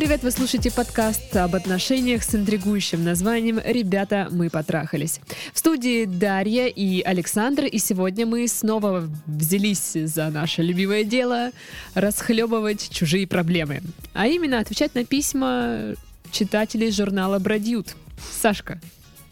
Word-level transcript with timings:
привет! 0.00 0.22
Вы 0.22 0.30
слушаете 0.30 0.70
подкаст 0.70 1.36
об 1.36 1.54
отношениях 1.54 2.22
с 2.22 2.34
интригующим 2.34 3.04
названием 3.04 3.60
«Ребята, 3.62 4.28
мы 4.30 4.48
потрахались». 4.48 5.20
В 5.52 5.58
студии 5.58 6.06
Дарья 6.06 6.68
и 6.68 7.02
Александр, 7.02 7.66
и 7.66 7.76
сегодня 7.76 8.24
мы 8.24 8.48
снова 8.48 9.06
взялись 9.26 9.92
за 9.92 10.30
наше 10.30 10.62
любимое 10.62 11.04
дело 11.04 11.50
расхлебывать 11.92 12.88
чужие 12.88 13.26
проблемы. 13.26 13.82
А 14.14 14.26
именно 14.26 14.58
отвечать 14.58 14.94
на 14.94 15.04
письма 15.04 15.94
читателей 16.32 16.90
журнала 16.92 17.38
«Бродьют». 17.38 17.94
Сашка, 18.40 18.80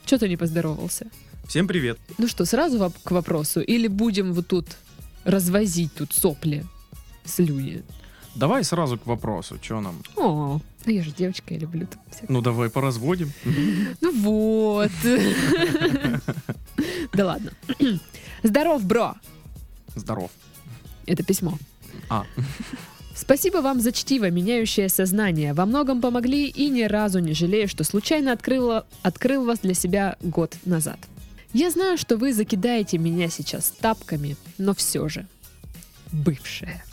что 0.05 0.19
ты 0.19 0.29
не 0.29 0.37
поздоровался? 0.37 1.07
Всем 1.49 1.67
привет. 1.67 1.99
Ну 2.19 2.29
что, 2.29 2.45
сразу 2.45 2.93
к 3.05 3.11
вопросу? 3.11 3.63
Или 3.63 3.87
будем 3.87 4.35
вот 4.35 4.49
тут 4.49 4.67
развозить 5.25 5.95
тут 5.95 6.13
сопли, 6.13 6.67
слюни? 7.25 7.85
Давай 8.35 8.65
сразу 8.65 8.99
к 8.99 9.07
вопросу, 9.07 9.59
что 9.61 9.81
нам? 9.81 10.03
О, 10.17 10.61
ну 10.85 10.93
я 10.93 11.03
же 11.03 11.11
девочка, 11.11 11.55
я 11.55 11.61
люблю 11.61 11.87
тут 11.87 12.01
всякое. 12.11 12.33
Ну 12.33 12.41
давай 12.41 12.71
поразводим. 12.71 13.33
Ну 14.01 14.13
вот. 14.13 14.91
Да 17.13 17.27
ладно. 17.27 17.51
Здоров, 18.43 18.85
бро. 18.85 19.15
Здоров. 19.97 20.31
Это 21.07 21.25
письмо. 21.25 21.59
А, 22.09 22.25
Спасибо 23.15 23.59
вам 23.59 23.81
за 23.81 23.91
чтиво, 23.91 24.31
меняющее 24.31 24.89
сознание. 24.89 25.53
Во 25.53 25.67
многом 25.67 26.01
помогли 26.01 26.47
и 26.47 26.69
ни 26.69 26.83
разу 26.83 27.19
не 27.19 27.33
жалею, 27.33 27.67
что 27.69 27.83
случайно 27.83 28.33
открыла, 28.33 28.87
открыл 29.03 29.45
вас 29.45 29.59
для 29.59 29.75
себя 29.75 30.17
год 30.21 30.55
назад. 30.65 30.99
Я 31.53 31.71
знаю, 31.71 31.99
что 31.99 32.17
вы 32.17 32.33
закидаете 32.33 32.97
меня 32.99 33.29
сейчас 33.29 33.71
тапками, 33.81 34.37
но 34.57 34.73
все 34.73 35.09
же. 35.09 35.27
Бывшая. 36.13 36.85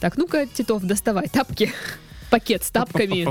Так, 0.00 0.16
ну-ка, 0.16 0.46
Титов, 0.46 0.82
доставай 0.82 1.28
тапки. 1.28 1.72
Пакет 2.30 2.64
с 2.64 2.70
тапками. 2.70 3.26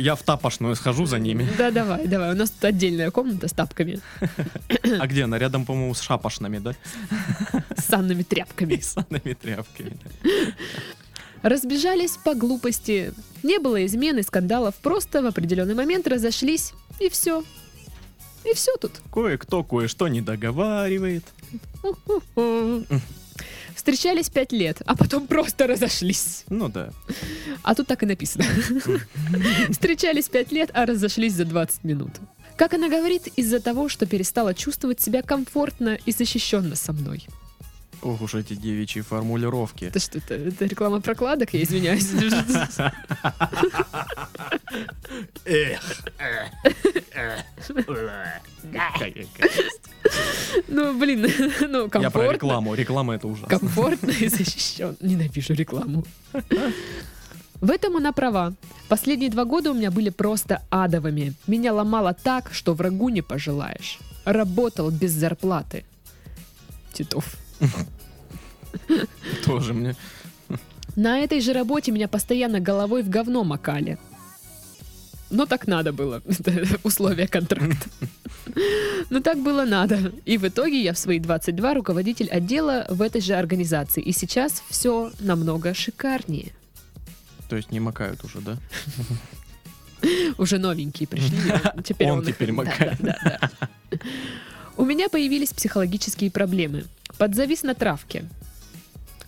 Я 0.00 0.16
в 0.16 0.22
тапошную 0.22 0.74
схожу 0.74 1.06
за 1.06 1.18
ними. 1.18 1.48
Да, 1.56 1.70
давай, 1.70 2.06
давай. 2.08 2.32
У 2.32 2.36
нас 2.36 2.50
тут 2.50 2.64
отдельная 2.64 3.10
комната 3.10 3.46
с 3.46 3.52
тапками, 3.52 4.00
А 4.98 5.06
где 5.06 5.24
она? 5.24 5.38
Рядом, 5.38 5.64
по-моему, 5.64 5.94
с 5.94 6.00
шапошными, 6.00 6.58
да? 6.58 6.74
с 7.76 7.84
санными 7.84 8.24
тряпками. 8.24 8.74
И 8.74 8.80
санными 8.80 9.34
тряпками. 9.40 9.96
Разбежались 11.42 12.16
по 12.16 12.34
глупости. 12.34 13.12
Не 13.44 13.58
было 13.58 13.86
измены, 13.86 14.22
скандалов. 14.24 14.74
Просто 14.76 15.22
в 15.22 15.26
определенный 15.26 15.74
момент 15.74 16.08
разошлись. 16.08 16.72
И 16.98 17.08
все. 17.08 17.44
И 18.44 18.54
все 18.54 18.76
тут. 18.76 18.92
Кое-кто 19.12 19.62
кое-что 19.62 20.08
не 20.08 20.20
договаривает. 20.20 21.24
Встречались 23.78 24.28
пять 24.28 24.50
лет, 24.50 24.82
а 24.86 24.96
потом 24.96 25.28
просто 25.28 25.68
разошлись. 25.68 26.44
Ну 26.48 26.68
да. 26.68 26.90
А 27.62 27.76
тут 27.76 27.86
так 27.86 28.02
и 28.02 28.06
написано. 28.06 28.44
Встречались 29.70 30.28
пять 30.28 30.50
лет, 30.50 30.72
а 30.74 30.84
разошлись 30.84 31.34
за 31.34 31.44
20 31.44 31.84
минут. 31.84 32.10
Как 32.56 32.74
она 32.74 32.88
говорит, 32.88 33.28
из-за 33.36 33.60
того, 33.60 33.88
что 33.88 34.04
перестала 34.04 34.52
чувствовать 34.52 35.00
себя 35.00 35.22
комфортно 35.22 35.96
и 36.04 36.10
защищенно 36.10 36.74
со 36.74 36.92
мной. 36.92 37.28
Ох 38.02 38.20
уж 38.20 38.34
эти 38.34 38.54
девичьи 38.54 39.00
формулировки. 39.00 39.84
Это 39.84 40.00
что, 40.00 40.18
это, 40.18 40.34
это 40.34 40.64
реклама 40.64 41.00
прокладок? 41.00 41.54
Я 41.54 41.62
извиняюсь. 41.62 42.08
Эх. 45.44 45.80
Ну, 50.68 50.98
блин, 50.98 51.20
ну, 51.68 51.84
Я 51.84 51.88
про 51.88 52.00
комфортно. 52.00 52.32
рекламу. 52.32 52.74
Реклама 52.74 53.14
это 53.14 53.26
ужасно. 53.28 53.48
комфортно 53.58 54.10
и 54.10 54.28
защищен. 54.28 54.96
Ненавижу 55.00 55.54
рекламу. 55.54 56.04
В 57.60 57.70
этом 57.70 57.96
она 57.96 58.12
права. 58.12 58.54
Последние 58.88 59.30
два 59.30 59.44
года 59.44 59.70
у 59.70 59.74
меня 59.74 59.90
были 59.90 60.10
просто 60.10 60.62
адовыми. 60.70 61.34
Меня 61.46 61.72
ломало 61.72 62.14
так, 62.14 62.50
что 62.52 62.74
врагу 62.74 63.08
не 63.08 63.22
пожелаешь. 63.22 63.98
Работал 64.24 64.90
без 64.90 65.12
зарплаты. 65.12 65.84
Титов. 66.92 67.36
Тоже 69.44 69.74
мне. 69.74 69.96
На 70.96 71.18
этой 71.18 71.40
же 71.40 71.52
работе 71.52 71.92
меня 71.92 72.08
постоянно 72.08 72.60
головой 72.60 73.02
в 73.02 73.08
говно 73.08 73.44
макали. 73.44 73.98
Но 75.30 75.46
так 75.46 75.66
надо 75.66 75.92
было. 75.92 76.22
Это 76.26 76.66
условия 76.84 77.26
контракта. 77.26 77.88
Но 79.10 79.20
так 79.20 79.38
было 79.38 79.64
надо. 79.64 80.12
И 80.24 80.36
в 80.38 80.44
итоге 80.46 80.82
я 80.82 80.92
в 80.92 80.98
свои 80.98 81.18
22 81.18 81.74
руководитель 81.74 82.28
отдела 82.28 82.86
в 82.88 83.02
этой 83.02 83.20
же 83.20 83.34
организации. 83.34 84.02
И 84.02 84.12
сейчас 84.12 84.62
все 84.68 85.10
намного 85.20 85.74
шикарнее. 85.74 86.52
То 87.48 87.56
есть 87.56 87.70
не 87.72 87.80
макают 87.80 88.24
уже, 88.24 88.40
да? 88.40 88.56
Уже 90.38 90.58
новенькие 90.58 91.06
пришли. 91.08 91.36
Теперь 91.84 92.10
Он 92.10 92.20
их- 92.20 92.26
теперь 92.28 92.52
макает. 92.52 92.96
да, 93.00 93.18
да, 93.24 93.50
да. 93.90 93.98
У 94.76 94.84
меня 94.84 95.08
появились 95.08 95.50
психологические 95.52 96.30
проблемы. 96.30 96.84
Подзавис 97.16 97.62
на 97.64 97.74
травке. 97.74 98.24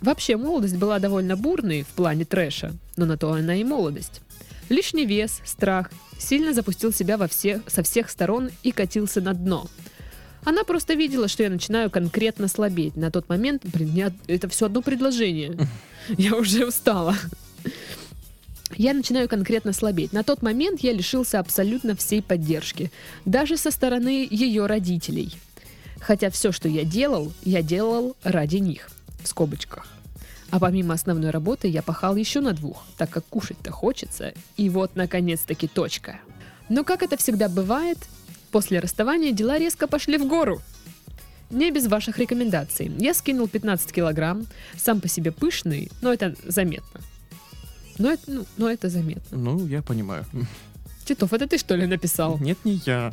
Вообще, 0.01 0.37
молодость 0.37 0.77
была 0.77 0.99
довольно 0.99 1.37
бурной 1.37 1.83
в 1.83 1.89
плане 1.89 2.25
трэша, 2.25 2.73
но 2.97 3.05
на 3.05 3.17
то 3.17 3.33
она 3.33 3.57
и 3.57 3.65
молодость. 3.65 4.21
Лишний 4.69 5.05
вес, 5.07 5.41
страх, 5.45 5.91
сильно 6.21 6.53
запустил 6.53 6.93
себя 6.93 7.17
во 7.17 7.27
все, 7.27 7.63
со 7.67 7.83
всех 7.83 8.11
сторон 8.11 8.51
и 8.63 8.71
катился 8.71 9.21
на 9.21 9.35
дно. 9.35 9.67
Она 10.45 10.65
просто 10.65 10.95
видела, 10.95 11.29
что 11.29 11.43
я 11.43 11.51
начинаю 11.51 11.91
конкретно 11.91 12.49
слабеть. 12.49 12.97
На 12.97 13.11
тот 13.11 13.29
момент, 13.29 13.63
блин, 13.65 13.91
мне 13.91 14.13
это 14.27 14.49
все 14.49 14.67
одно 14.67 14.81
предложение. 14.83 15.59
Я 16.17 16.35
уже 16.35 16.67
устала. 16.67 17.15
Я 18.77 18.95
начинаю 18.95 19.29
конкретно 19.29 19.73
слабеть. 19.73 20.13
На 20.13 20.23
тот 20.23 20.43
момент 20.43 20.81
я 20.81 20.93
лишился 20.93 21.41
абсолютно 21.41 21.95
всей 21.97 22.23
поддержки, 22.23 22.91
даже 23.25 23.57
со 23.57 23.71
стороны 23.71 24.27
ее 24.31 24.67
родителей. 24.67 25.35
Хотя 26.01 26.31
все, 26.31 26.53
что 26.53 26.69
я 26.69 26.85
делал, 26.85 27.33
я 27.43 27.63
делал 27.63 28.17
ради 28.23 28.57
них, 28.57 28.89
в 29.23 29.29
скобочках. 29.29 29.87
А 30.51 30.59
помимо 30.59 30.95
основной 30.95 31.31
работы 31.31 31.69
я 31.69 31.83
пахал 31.83 32.17
еще 32.17 32.41
на 32.41 32.53
двух, 32.53 32.85
так 32.97 33.11
как 33.11 33.25
кушать-то 33.27 33.71
хочется. 33.71 34.35
И 34.57 34.69
вот, 34.69 34.97
наконец-таки, 34.97 35.69
точка. 35.69 36.21
Но 36.69 36.85
как 36.85 37.03
это 37.03 37.17
всегда 37.17 37.49
бывает, 37.49 37.99
после 38.51 38.81
расставания 38.81 39.33
дела 39.33 39.59
резко 39.59 39.87
пошли 39.87 40.19
в 40.19 40.27
гору. 40.27 40.61
Не 41.51 41.71
без 41.71 41.87
ваших 41.87 42.19
рекомендаций. 42.19 42.93
Я 42.99 43.15
скинул 43.15 43.49
15 43.49 43.93
килограмм, 43.93 44.47
сам 44.77 45.01
по 45.01 45.09
себе 45.09 45.33
пышный, 45.33 45.91
но 46.01 46.13
это 46.13 46.35
заметно. 46.45 47.01
Но 47.99 48.13
это, 48.13 48.23
ну, 48.29 48.47
но 48.57 48.71
это 48.71 48.89
заметно. 48.89 49.37
Ну, 49.37 49.67
я 49.67 49.83
понимаю. 49.83 50.25
Титов, 51.05 51.33
это 51.33 51.47
ты 51.47 51.59
что 51.59 51.75
ли 51.75 51.87
написал? 51.87 52.39
Нет, 52.39 52.59
не 52.65 52.81
я. 52.87 53.13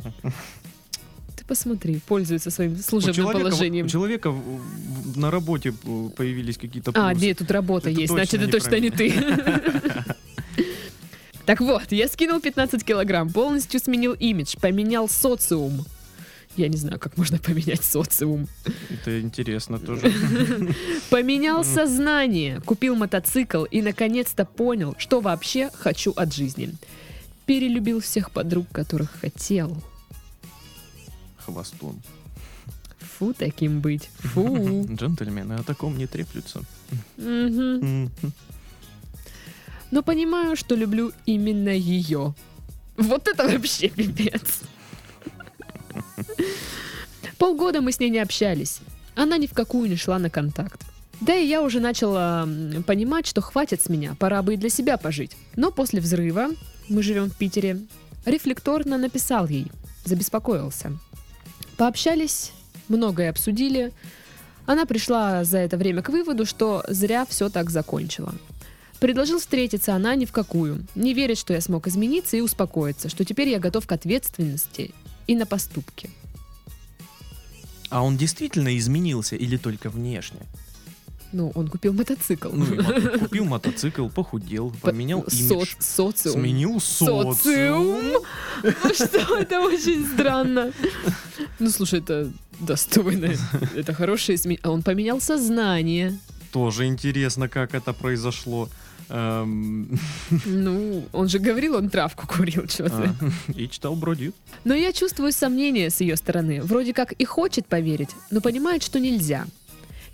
Посмотри, 1.48 1.98
пользуется 2.06 2.50
своим 2.50 2.74
У 2.74 2.76
служебным 2.76 3.14
человека, 3.14 3.38
положением. 3.48 3.86
у 3.86 3.88
человека 3.88 4.34
на 5.16 5.30
работе 5.30 5.70
э, 5.84 6.08
появились 6.14 6.58
какие-то 6.58 6.92
А, 6.94 7.10
плюсы. 7.10 7.26
нет, 7.26 7.38
тут 7.38 7.50
работа 7.50 7.88
Это 7.90 8.00
есть, 8.00 8.12
точно 8.14 8.38
значит, 8.38 8.42
это 8.42 8.52
точно 8.52 8.80
не 8.80 8.90
ты. 8.90 9.14
Так 11.46 11.60
вот, 11.62 11.90
я 11.92 12.08
скинул 12.08 12.40
15 12.40 12.84
килограмм, 12.84 13.30
полностью 13.30 13.80
сменил 13.80 14.12
имидж, 14.12 14.54
поменял 14.60 15.08
социум. 15.08 15.86
Я 16.58 16.68
не 16.68 16.76
знаю, 16.76 16.98
как 16.98 17.16
можно 17.16 17.38
поменять 17.44 17.82
социум. 17.82 18.46
Это 18.90 19.18
интересно 19.18 19.78
тоже. 19.86 20.12
Поменял 21.08 21.64
сознание, 21.64 22.60
купил 22.60 22.96
мотоцикл 22.96 23.64
и 23.64 23.80
наконец-то 23.80 24.44
понял, 24.44 24.94
что 24.98 25.20
вообще 25.20 25.70
хочу 25.72 26.12
от 26.16 26.34
жизни. 26.34 26.74
Перелюбил 27.46 28.02
всех 28.02 28.30
подруг, 28.30 28.66
которых 28.70 29.10
хотел. 29.18 29.82
Хвостун. 31.48 32.02
Фу, 32.98 33.32
таким 33.32 33.80
быть. 33.80 34.10
Фу. 34.18 34.86
Джентльмены 34.90 35.54
о 35.54 35.62
таком 35.62 35.96
не 35.96 36.06
треплются. 36.06 36.60
Но 39.90 40.02
понимаю, 40.02 40.56
что 40.56 40.74
люблю 40.74 41.12
именно 41.24 41.70
ее. 41.70 42.34
Вот 42.98 43.28
это 43.28 43.48
вообще 43.48 43.88
пипец. 43.88 44.60
Полгода 47.38 47.80
мы 47.80 47.92
с 47.92 48.00
ней 48.00 48.10
не 48.10 48.18
общались. 48.18 48.80
Она 49.14 49.38
ни 49.38 49.46
в 49.46 49.54
какую 49.54 49.88
не 49.88 49.96
шла 49.96 50.18
на 50.18 50.28
контакт. 50.28 50.84
Да 51.20 51.34
и 51.34 51.46
я 51.46 51.62
уже 51.62 51.80
начала 51.80 52.46
понимать, 52.86 53.26
что 53.26 53.40
хватит 53.40 53.80
с 53.80 53.88
меня, 53.88 54.14
пора 54.18 54.42
бы 54.42 54.54
и 54.54 54.56
для 54.58 54.68
себя 54.68 54.98
пожить. 54.98 55.36
Но 55.56 55.72
после 55.72 56.00
взрыва, 56.00 56.50
мы 56.88 57.02
живем 57.02 57.30
в 57.30 57.36
Питере, 57.36 57.80
рефлекторно 58.26 58.98
написал 58.98 59.48
ей, 59.48 59.72
забеспокоился. 60.04 60.92
Пообщались, 61.78 62.50
многое 62.88 63.30
обсудили. 63.30 63.92
Она 64.66 64.84
пришла 64.84 65.44
за 65.44 65.58
это 65.58 65.76
время 65.76 66.02
к 66.02 66.08
выводу, 66.08 66.44
что 66.44 66.84
зря 66.88 67.24
все 67.24 67.48
так 67.50 67.70
закончила. 67.70 68.34
Предложил 68.98 69.38
встретиться, 69.38 69.94
она 69.94 70.16
ни 70.16 70.24
в 70.24 70.32
какую. 70.32 70.84
Не 70.96 71.14
верит, 71.14 71.38
что 71.38 71.54
я 71.54 71.60
смог 71.60 71.86
измениться 71.86 72.36
и 72.36 72.40
успокоиться, 72.40 73.08
что 73.08 73.24
теперь 73.24 73.48
я 73.48 73.60
готов 73.60 73.86
к 73.86 73.92
ответственности 73.92 74.92
и 75.28 75.36
на 75.36 75.46
поступки. 75.46 76.10
А 77.90 78.02
он 78.02 78.16
действительно 78.16 78.76
изменился 78.76 79.36
или 79.36 79.56
только 79.56 79.88
внешне? 79.88 80.40
Ну, 81.32 81.52
он 81.54 81.68
купил 81.68 81.92
мотоцикл. 81.92 82.48
Ну, 82.52 82.64
купил 83.18 83.44
мотоцикл, 83.44 84.08
похудел, 84.08 84.72
поменял 84.80 85.24
Со- 85.28 85.36
имидж, 85.36 85.74
социум. 85.78 86.40
сменил 86.40 86.80
Социум. 86.80 87.34
социум. 87.34 88.22
Ну 88.62 88.94
что, 88.94 89.36
это 89.38 89.60
очень 89.60 90.06
странно. 90.06 90.72
Ну, 91.58 91.70
слушай, 91.70 91.98
это 92.00 92.30
достойно. 92.60 93.32
Это 93.76 93.92
хорошее 93.94 94.36
изменение. 94.36 94.60
А 94.64 94.70
он 94.70 94.82
поменял 94.82 95.20
сознание. 95.20 96.18
Тоже 96.52 96.86
интересно, 96.86 97.48
как 97.48 97.74
это 97.74 97.92
произошло. 97.92 98.68
Эм, 99.10 99.98
Ну, 100.46 101.04
он 101.12 101.28
же 101.28 101.38
говорил, 101.38 101.76
он 101.76 101.88
травку 101.90 102.26
курил, 102.26 102.68
что 102.68 102.84
ты. 102.84 102.92
а, 102.92 103.14
И 103.54 103.68
читал 103.68 103.94
Бродит. 103.96 104.34
Но 104.64 104.74
я 104.74 104.92
чувствую 104.92 105.32
сомнение 105.32 105.90
с 105.90 106.00
ее 106.00 106.16
стороны. 106.16 106.62
Вроде 106.62 106.92
как 106.92 107.12
и 107.12 107.24
хочет 107.24 107.66
поверить, 107.66 108.10
но 108.30 108.40
понимает, 108.40 108.82
что 108.82 108.98
нельзя. 108.98 109.46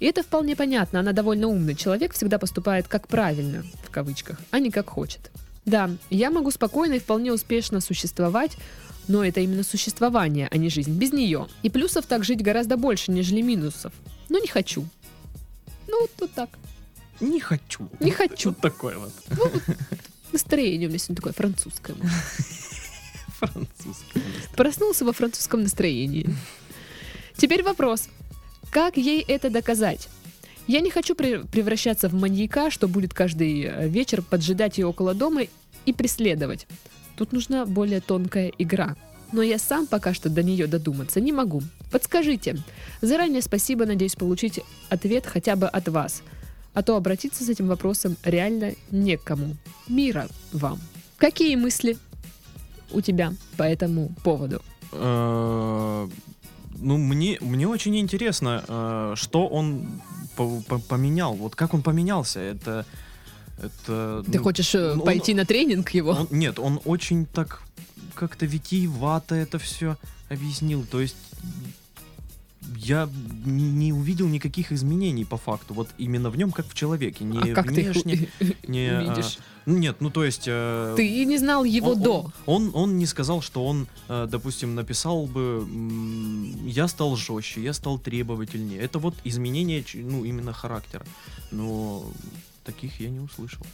И 0.04 0.06
это 0.06 0.22
вполне 0.22 0.54
понятно, 0.54 1.00
она 1.00 1.12
довольно 1.12 1.48
умный 1.48 1.74
человек, 1.74 2.12
всегда 2.12 2.38
поступает 2.38 2.86
как 2.88 3.08
правильно, 3.08 3.64
в 3.84 3.90
кавычках, 3.90 4.38
а 4.50 4.58
не 4.58 4.70
как 4.70 4.90
хочет. 4.90 5.30
Да, 5.64 5.90
я 6.10 6.30
могу 6.30 6.50
спокойно 6.50 6.92
и 6.92 6.98
вполне 6.98 7.32
успешно 7.32 7.80
существовать, 7.80 8.58
но 9.08 9.24
это 9.24 9.40
именно 9.40 9.62
существование, 9.62 10.46
а 10.50 10.58
не 10.58 10.68
жизнь 10.68 10.92
без 10.92 11.14
нее. 11.14 11.46
И 11.62 11.70
плюсов 11.70 12.04
так 12.04 12.22
жить 12.22 12.42
гораздо 12.42 12.76
больше, 12.76 13.12
нежели 13.12 13.40
минусов. 13.40 13.94
Но 14.28 14.38
не 14.38 14.46
хочу. 14.46 14.86
Ну, 15.88 16.02
вот 16.02 16.10
тут 16.18 16.32
так. 16.32 16.50
Не 17.20 17.40
хочу. 17.40 17.88
Не 17.98 18.10
хочу. 18.10 18.50
Вот 18.50 18.58
такое 18.58 18.98
вот. 18.98 19.12
Настроение 20.32 20.86
у 20.86 20.90
меня 20.90 20.98
сегодня 20.98 21.16
такое 21.16 21.32
французское. 21.32 21.96
Французское. 23.38 24.22
Проснулся 24.54 25.06
во 25.06 25.14
французском 25.14 25.62
настроении. 25.62 26.28
Теперь 27.38 27.62
вопрос. 27.62 28.10
Как 28.74 28.96
ей 28.96 29.22
это 29.28 29.50
доказать? 29.50 30.08
Я 30.66 30.80
не 30.80 30.90
хочу 30.90 31.14
пре- 31.14 31.46
превращаться 31.46 32.08
в 32.08 32.14
маньяка, 32.14 32.72
что 32.72 32.88
будет 32.88 33.14
каждый 33.14 33.62
э, 33.62 33.88
вечер 33.88 34.20
поджидать 34.20 34.78
ее 34.78 34.88
около 34.88 35.14
дома 35.14 35.42
и 35.86 35.92
преследовать. 35.92 36.66
Тут 37.16 37.30
нужна 37.30 37.66
более 37.66 38.00
тонкая 38.00 38.50
игра. 38.58 38.96
Но 39.30 39.42
я 39.42 39.60
сам 39.60 39.86
пока 39.86 40.12
что 40.12 40.28
до 40.28 40.42
нее 40.42 40.66
додуматься 40.66 41.20
не 41.20 41.30
могу. 41.30 41.62
Подскажите. 41.92 42.56
Заранее 43.00 43.42
спасибо, 43.42 43.86
надеюсь 43.86 44.16
получить 44.16 44.58
ответ 44.88 45.24
хотя 45.24 45.54
бы 45.54 45.68
от 45.68 45.88
вас. 45.88 46.24
А 46.72 46.82
то 46.82 46.96
обратиться 46.96 47.44
с 47.44 47.48
этим 47.48 47.68
вопросом 47.68 48.16
реально 48.24 48.72
некому. 48.90 49.56
Мира 49.86 50.26
вам. 50.50 50.80
Какие 51.16 51.54
мысли 51.54 51.96
у 52.90 53.00
тебя 53.00 53.34
по 53.56 53.62
этому 53.62 54.12
поводу? 54.24 54.60
Ну, 56.84 56.98
мне, 56.98 57.38
мне 57.40 57.66
очень 57.66 57.96
интересно, 57.96 58.62
э, 58.68 59.12
что 59.16 59.46
он 59.48 59.86
по- 60.36 60.60
по- 60.68 60.78
поменял. 60.78 61.34
Вот 61.34 61.56
как 61.56 61.74
он 61.74 61.82
поменялся. 61.82 62.40
Это... 62.40 62.84
это 63.58 64.22
Ты 64.30 64.38
ну, 64.38 64.44
хочешь 64.44 64.74
э, 64.74 64.92
он- 64.92 65.00
пойти 65.00 65.34
на 65.34 65.44
тренинг 65.44 65.90
его? 65.94 66.10
он- 66.10 66.28
нет, 66.30 66.58
он 66.58 66.80
очень 66.84 67.26
так 67.26 67.62
как-то 68.14 68.46
витиевато 68.46 69.34
это 69.34 69.58
все 69.58 69.96
объяснил. 70.28 70.84
То 70.90 71.00
есть 71.00 71.16
я 72.76 73.08
не, 73.44 73.92
увидел 73.92 74.28
никаких 74.28 74.72
изменений 74.72 75.24
по 75.24 75.36
факту. 75.36 75.74
Вот 75.74 75.88
именно 75.98 76.30
в 76.30 76.36
нем, 76.36 76.52
как 76.52 76.66
в 76.66 76.74
человеке. 76.74 77.24
Не 77.24 77.52
а 77.52 77.54
как 77.54 77.72
ты 77.72 77.80
их 77.80 77.92
внешне, 77.92 78.28
не... 78.68 78.88
а, 78.88 79.02
видишь? 79.02 79.38
ну, 79.66 79.76
нет, 79.76 79.96
ну 80.00 80.10
то 80.10 80.24
есть... 80.24 80.44
э, 80.46 80.94
Ты 80.96 81.24
не 81.24 81.38
знал 81.38 81.64
его 81.64 81.92
он, 81.92 82.02
до. 82.02 82.32
Он, 82.46 82.70
он 82.74 82.98
не 82.98 83.06
сказал, 83.06 83.42
что 83.42 83.64
он, 83.64 83.86
э, 84.08 84.26
допустим, 84.30 84.74
написал 84.74 85.26
бы, 85.26 85.66
я 86.66 86.88
стал 86.88 87.16
жестче, 87.16 87.62
я 87.62 87.72
стал 87.72 87.98
требовательнее. 87.98 88.80
Это 88.80 88.98
вот 88.98 89.14
изменение, 89.24 89.84
ну, 89.94 90.24
именно 90.24 90.52
характера. 90.52 91.04
Но 91.50 92.04
таких 92.64 93.00
я 93.00 93.10
не 93.10 93.20
услышал. 93.20 93.64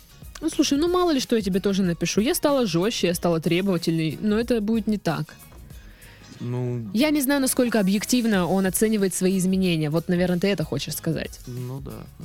Ну 0.40 0.48
слушай, 0.48 0.78
ну 0.78 0.88
мало 0.88 1.10
ли 1.10 1.20
что 1.20 1.36
я 1.36 1.42
тебе 1.42 1.60
тоже 1.60 1.82
напишу. 1.82 2.20
Я 2.20 2.34
стала 2.34 2.66
жестче, 2.66 3.08
я 3.08 3.14
стала 3.14 3.40
требовательней, 3.40 4.18
но 4.20 4.38
это 4.38 4.60
будет 4.60 4.86
не 4.86 4.98
так. 4.98 5.34
Ну, 6.40 6.86
Я 6.94 7.10
не 7.10 7.20
знаю, 7.20 7.40
насколько 7.40 7.80
объективно 7.80 8.46
он 8.46 8.66
оценивает 8.66 9.14
свои 9.14 9.36
изменения. 9.38 9.90
Вот, 9.90 10.08
наверное, 10.08 10.38
ты 10.38 10.48
это 10.48 10.64
хочешь 10.64 10.94
сказать. 10.94 11.40
ну 11.46 11.80
да, 11.80 11.90
да. 12.18 12.24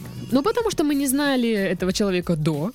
Наверное. 0.00 0.28
Ну, 0.32 0.42
потому 0.42 0.70
что 0.70 0.84
мы 0.84 0.94
не 0.94 1.06
знали 1.06 1.50
этого 1.50 1.92
человека 1.92 2.36
до. 2.36 2.72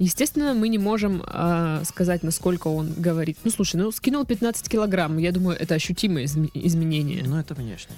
Естественно, 0.00 0.54
мы 0.54 0.68
не 0.68 0.78
можем 0.78 1.22
а, 1.26 1.82
сказать, 1.84 2.22
насколько 2.24 2.68
он 2.68 2.92
говорит. 2.96 3.36
Ну, 3.44 3.50
слушай, 3.50 3.76
ну, 3.76 3.92
скинул 3.92 4.24
15 4.24 4.68
килограмм. 4.68 5.18
Я 5.18 5.30
думаю, 5.30 5.56
это 5.58 5.74
ощутимое 5.74 6.24
изме- 6.24 6.50
изменение. 6.54 7.22
Ну, 7.26 7.36
это 7.38 7.54
внешне. 7.54 7.94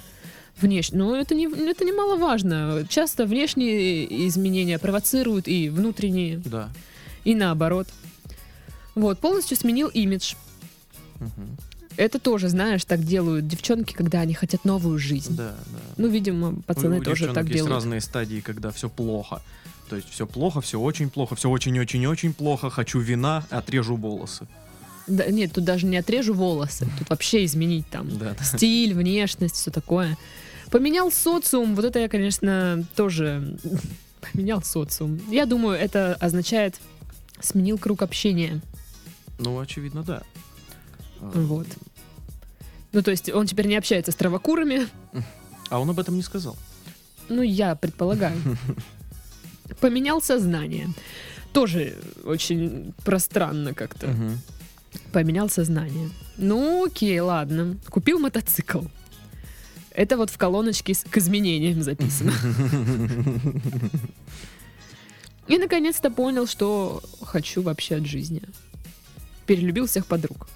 Внешне. 0.61 0.97
Но 0.99 1.15
это, 1.15 1.33
не, 1.33 1.45
это 1.47 1.85
немаловажно. 1.85 2.85
Часто 2.89 3.25
внешние 3.25 4.27
изменения 4.27 4.77
провоцируют 4.79 5.47
и 5.47 5.69
внутренние, 5.69 6.37
Да. 6.37 6.69
и 7.23 7.33
наоборот. 7.35 7.87
Вот, 8.95 9.19
полностью 9.19 9.57
сменил 9.57 9.87
имидж. 9.87 10.33
Мгм. 11.19 11.57
Это 11.97 12.19
тоже, 12.19 12.47
знаешь, 12.49 12.85
так 12.85 13.03
делают 13.03 13.47
девчонки, 13.47 13.93
когда 13.93 14.21
они 14.21 14.33
хотят 14.33 14.63
новую 14.65 14.99
жизнь. 14.99 15.35
Да, 15.35 15.55
да. 15.65 15.79
Ну, 15.97 16.07
видимо, 16.07 16.55
пацаны 16.65 16.97
У- 16.97 17.01
у 17.01 17.03
тоже 17.03 17.33
так 17.33 17.45
есть 17.45 17.55
делают. 17.55 17.73
разные 17.73 18.01
стадии, 18.01 18.39
когда 18.39 18.69
все 18.71 18.87
плохо. 18.89 19.41
То 19.89 19.95
есть 19.95 20.09
все 20.09 20.27
плохо, 20.27 20.61
все 20.61 20.79
очень 20.79 21.09
плохо, 21.09 21.35
все 21.35 21.49
очень-очень-очень 21.49 22.33
плохо. 22.33 22.69
Хочу 22.69 22.99
вина, 22.99 23.45
отрежу 23.49 23.95
волосы. 23.95 24.47
Да, 25.07 25.25
нет, 25.27 25.53
тут 25.53 25.63
даже 25.63 25.85
не 25.85 25.97
отрежу 25.97 26.33
волосы. 26.33 26.87
Тут 26.99 27.09
вообще 27.09 27.45
изменить 27.45 27.89
там 27.89 28.09
Да, 28.17 28.35
да. 28.37 28.43
стиль, 28.43 28.93
внешность, 28.93 29.55
все 29.55 29.71
такое. 29.71 30.17
Поменял 30.69 31.11
социум. 31.11 31.75
Вот 31.75 31.85
это 31.85 31.99
я, 31.99 32.09
конечно, 32.09 32.85
тоже 32.95 33.57
поменял 34.33 34.61
социум. 34.61 35.19
Я 35.31 35.45
думаю, 35.45 35.79
это 35.79 36.15
означает 36.19 36.75
сменил 37.39 37.77
круг 37.77 38.01
общения. 38.01 38.61
Ну, 39.39 39.57
очевидно, 39.59 40.03
да. 40.03 40.21
А, 41.21 41.31
Вот. 41.33 41.67
Ну, 42.93 43.01
то 43.01 43.11
есть 43.11 43.29
он 43.29 43.45
теперь 43.47 43.67
не 43.67 43.75
общается 43.75 44.11
с 44.11 44.15
травокурами. 44.15 44.87
А 45.69 45.79
он 45.79 45.89
об 45.89 45.99
этом 45.99 46.15
не 46.15 46.21
сказал. 46.23 46.55
Ну, 47.29 47.41
я 47.41 47.75
предполагаю. 47.75 48.37
Поменял 49.81 50.21
сознание. 50.21 50.87
Тоже 51.53 51.95
очень 52.23 52.93
пространно 53.03 53.73
как-то. 53.73 54.07
Мгм. 54.07 54.39
Поменял 55.11 55.49
сознание. 55.49 56.09
Ну, 56.37 56.85
окей, 56.85 57.19
ладно. 57.19 57.77
Купил 57.89 58.19
мотоцикл. 58.19 58.81
Это 59.91 60.15
вот 60.17 60.29
в 60.29 60.37
колоночке 60.37 60.93
с- 60.93 61.03
к 61.03 61.17
изменениям 61.17 61.81
записано. 61.83 62.31
И 65.47 65.57
наконец-то 65.57 66.11
понял, 66.11 66.45
что 66.45 67.01
хочу 67.21 67.61
вообще 67.61 67.95
от 67.95 68.05
жизни. 68.05 68.41
Перелюбил 69.45 69.87
всех 69.87 70.05
подруг. 70.05 70.47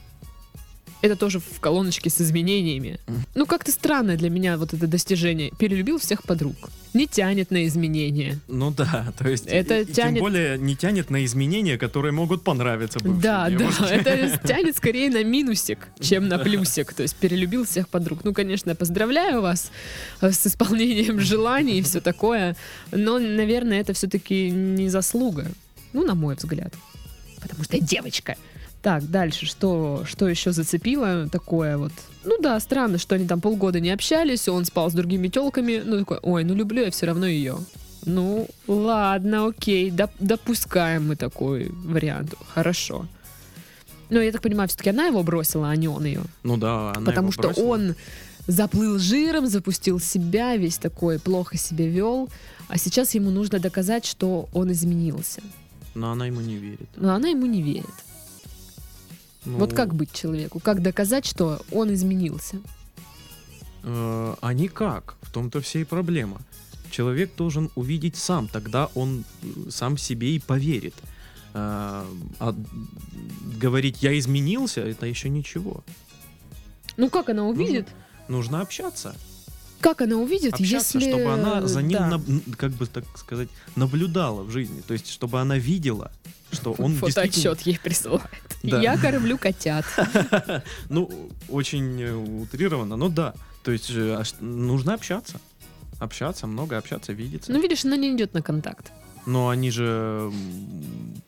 Это 1.01 1.15
тоже 1.15 1.39
в 1.39 1.59
колоночке 1.59 2.09
с 2.09 2.21
изменениями. 2.21 2.99
Ну, 3.33 3.45
как-то 3.47 3.71
странное 3.71 4.17
для 4.17 4.29
меня 4.29 4.57
вот 4.57 4.73
это 4.73 4.85
достижение. 4.87 5.51
Перелюбил 5.57 5.97
всех 5.97 6.23
подруг. 6.23 6.55
Не 6.93 7.07
тянет 7.07 7.49
на 7.51 7.65
изменения. 7.65 8.37
Ну 8.47 8.69
да, 8.71 9.11
то 9.17 9.27
есть 9.27 9.47
Это 9.47 9.79
и- 9.81 9.85
тянет- 9.85 10.15
тем 10.15 10.19
более 10.19 10.57
не 10.59 10.75
тянет 10.75 11.09
на 11.09 11.25
изменения, 11.25 11.77
которые 11.77 12.11
могут 12.11 12.43
понравиться 12.43 12.99
Да, 12.99 13.45
да, 13.45 13.49
девушке. 13.49 13.85
это 13.89 14.37
тянет 14.47 14.77
скорее 14.77 15.09
на 15.09 15.23
минусик, 15.23 15.87
чем 15.99 16.27
на 16.27 16.37
плюсик. 16.37 16.93
То 16.93 17.01
есть 17.03 17.15
перелюбил 17.15 17.65
всех 17.65 17.89
подруг. 17.89 18.23
Ну, 18.23 18.33
конечно, 18.33 18.75
поздравляю 18.75 19.41
вас 19.41 19.71
э, 20.21 20.31
с 20.31 20.45
исполнением 20.45 21.19
желаний 21.19 21.79
и 21.79 21.81
все 21.81 21.99
такое. 22.01 22.55
Но, 22.91 23.17
наверное, 23.17 23.79
это 23.81 23.93
все-таки 23.93 24.51
не 24.51 24.89
заслуга. 24.89 25.47
Ну, 25.93 26.05
на 26.05 26.13
мой 26.13 26.35
взгляд. 26.35 26.73
Потому 27.41 27.63
что 27.63 27.77
я 27.77 27.81
девочка. 27.81 28.35
Так, 28.81 29.09
дальше, 29.09 29.45
что, 29.45 30.03
что 30.05 30.27
еще 30.27 30.51
зацепило 30.51 31.29
такое 31.29 31.77
вот? 31.77 31.91
Ну 32.23 32.37
да, 32.41 32.59
странно, 32.59 32.97
что 32.97 33.15
они 33.15 33.27
там 33.27 33.39
полгода 33.39 33.79
не 33.79 33.91
общались, 33.91 34.47
он 34.47 34.65
спал 34.65 34.89
с 34.89 34.93
другими 34.93 35.27
телками. 35.27 35.81
Ну 35.85 35.99
такой, 35.99 36.17
ой, 36.23 36.43
ну 36.43 36.55
люблю 36.55 36.83
я 36.83 36.91
все 36.91 37.05
равно 37.05 37.27
ее. 37.27 37.57
Ну, 38.05 38.47
ладно, 38.67 39.45
окей, 39.47 39.91
доп- 39.91 40.09
допускаем 40.19 41.07
мы 41.09 41.15
такой 41.15 41.69
вариант. 41.69 42.33
Хорошо. 42.53 43.05
Но 44.09 44.19
я 44.19 44.31
так 44.31 44.41
понимаю, 44.41 44.67
все-таки 44.67 44.89
она 44.89 45.05
его 45.05 45.21
бросила, 45.21 45.69
а 45.69 45.75
не 45.75 45.87
он 45.87 46.05
ее. 46.05 46.23
Ну 46.43 46.57
да, 46.57 46.91
она 46.95 47.05
Потому 47.05 47.27
его 47.27 47.31
что 47.31 47.41
бросила. 47.43 47.65
он 47.67 47.95
заплыл 48.47 48.97
жиром, 48.97 49.47
запустил 49.47 49.99
себя, 49.99 50.55
весь 50.57 50.77
такой 50.77 51.19
плохо 51.19 51.57
себя 51.57 51.87
вел. 51.87 52.29
А 52.67 52.77
сейчас 52.79 53.13
ему 53.13 53.29
нужно 53.29 53.59
доказать, 53.59 54.05
что 54.05 54.49
он 54.53 54.71
изменился. 54.71 55.41
Но 55.93 56.11
она 56.11 56.25
ему 56.25 56.41
не 56.41 56.55
верит. 56.55 56.89
Но 56.95 57.13
она 57.13 57.29
ему 57.29 57.45
не 57.45 57.61
верит. 57.61 57.85
Ну, 59.45 59.57
Вот 59.57 59.73
как 59.73 59.93
быть 59.95 60.11
человеку? 60.13 60.59
Как 60.59 60.81
доказать, 60.81 61.25
что 61.25 61.61
он 61.71 61.93
изменился? 61.93 62.57
э, 63.83 64.35
а 64.41 64.53
никак. 64.53 65.15
В 65.21 65.31
том-то 65.31 65.59
вся 65.61 65.79
и 65.79 65.83
проблема. 65.83 66.41
Человек 66.91 67.35
должен 67.35 67.69
увидеть 67.75 68.15
сам, 68.17 68.47
тогда 68.47 68.89
он 68.95 69.23
э, 69.41 69.69
сам 69.69 69.97
себе 69.97 70.35
и 70.35 70.39
поверит. 70.39 70.93
А, 71.53 72.05
а 72.39 72.55
говорить 73.59 74.03
«я 74.03 74.17
изменился»— 74.17 74.81
это 74.81 75.05
еще 75.05 75.29
ничего. 75.29 75.83
Ну 76.97 77.09
как 77.09 77.29
она 77.29 77.45
увидит? 77.47 77.87
Нужно 78.27 78.61
общаться. 78.61 79.15
как 79.81 80.01
она 80.01 80.15
увидит, 80.17 80.53
Общаться, 80.53 80.97
если... 80.99 81.09
чтобы 81.11 81.33
она 81.33 81.67
за 81.67 81.81
ним, 81.81 81.97
да. 81.97 82.09
наб- 82.09 82.29
н- 82.29 82.53
как 82.55 82.71
бы 82.71 82.85
так 82.85 83.03
сказать, 83.17 83.49
наблюдала 83.75 84.43
в 84.43 84.51
жизни. 84.51 84.81
То 84.87 84.93
есть, 84.93 85.09
чтобы 85.09 85.41
она 85.41 85.57
видела, 85.57 86.11
что 86.51 86.71
он 86.77 86.91
действительно... 86.91 87.25
Фотоотчет 87.25 87.61
ей 87.61 87.79
присылает. 87.79 88.50
Да. 88.63 88.81
Я 88.81 88.97
кормлю 89.01 89.37
котят. 89.37 89.85
Ну, 90.89 91.09
очень 91.49 92.01
э, 92.01 92.13
утрированно, 92.13 92.95
но 92.95 93.09
да. 93.09 93.33
То 93.63 93.71
есть, 93.71 93.91
э, 93.91 94.15
а 94.15 94.23
нужно 94.43 94.93
общаться. 94.93 95.39
Общаться, 95.99 96.47
много 96.47 96.77
общаться, 96.77 97.13
видеться. 97.13 97.51
Ну, 97.51 97.61
видишь, 97.61 97.85
она 97.85 97.95
не 97.95 98.15
идет 98.15 98.33
на 98.33 98.41
контакт. 98.41 98.91
Но 99.25 99.49
они 99.49 99.69
же 99.69 100.31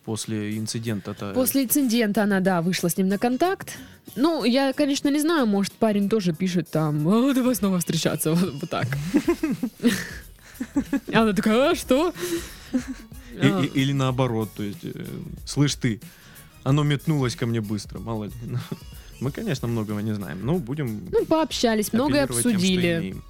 после 0.04 0.58
инцидента-то... 0.58 1.34
После 1.34 1.64
инцидента 1.66 2.24
она, 2.24 2.40
да, 2.40 2.62
вышла 2.62 2.90
с 2.90 2.98
ним 2.98 3.08
на 3.08 3.18
контакт. 3.20 3.78
Ну, 4.16 4.44
я, 4.44 4.74
конечно, 4.74 5.10
не 5.10 5.20
знаю, 5.22 5.46
может, 5.46 5.74
парень 5.74 6.10
тоже 6.10 6.34
пишет 6.34 6.70
там, 6.70 7.08
«А, 7.08 7.34
давай 7.34 7.56
снова 7.56 7.80
встречаться, 7.80 8.32
вот, 8.34 8.54
вот 8.54 8.70
так. 8.70 8.88
А 11.14 11.22
она 11.22 11.34
такая, 11.34 11.72
а 11.72 11.76
что? 11.76 12.14
Или 13.76 13.94
наоборот, 13.94 14.50
то 14.56 14.64
есть, 14.64 14.84
э, 14.84 15.06
слышь 15.46 15.76
ты, 15.76 16.00
оно 16.64 16.84
метнулось 16.84 17.36
ко 17.36 17.46
мне 17.46 17.62
быстро, 17.62 18.00
мало 18.00 18.26
ли. 18.26 18.32
Мы, 19.20 19.32
конечно, 19.32 19.68
многого 19.68 20.02
не 20.02 20.14
знаем, 20.14 20.46
но 20.46 20.58
будем 20.60 21.08
Ну, 21.12 21.26
пообщались, 21.26 21.94
многое 21.94 22.28
тем, 22.28 22.36
обсудили. 22.38 22.98
имеем. 23.00 23.24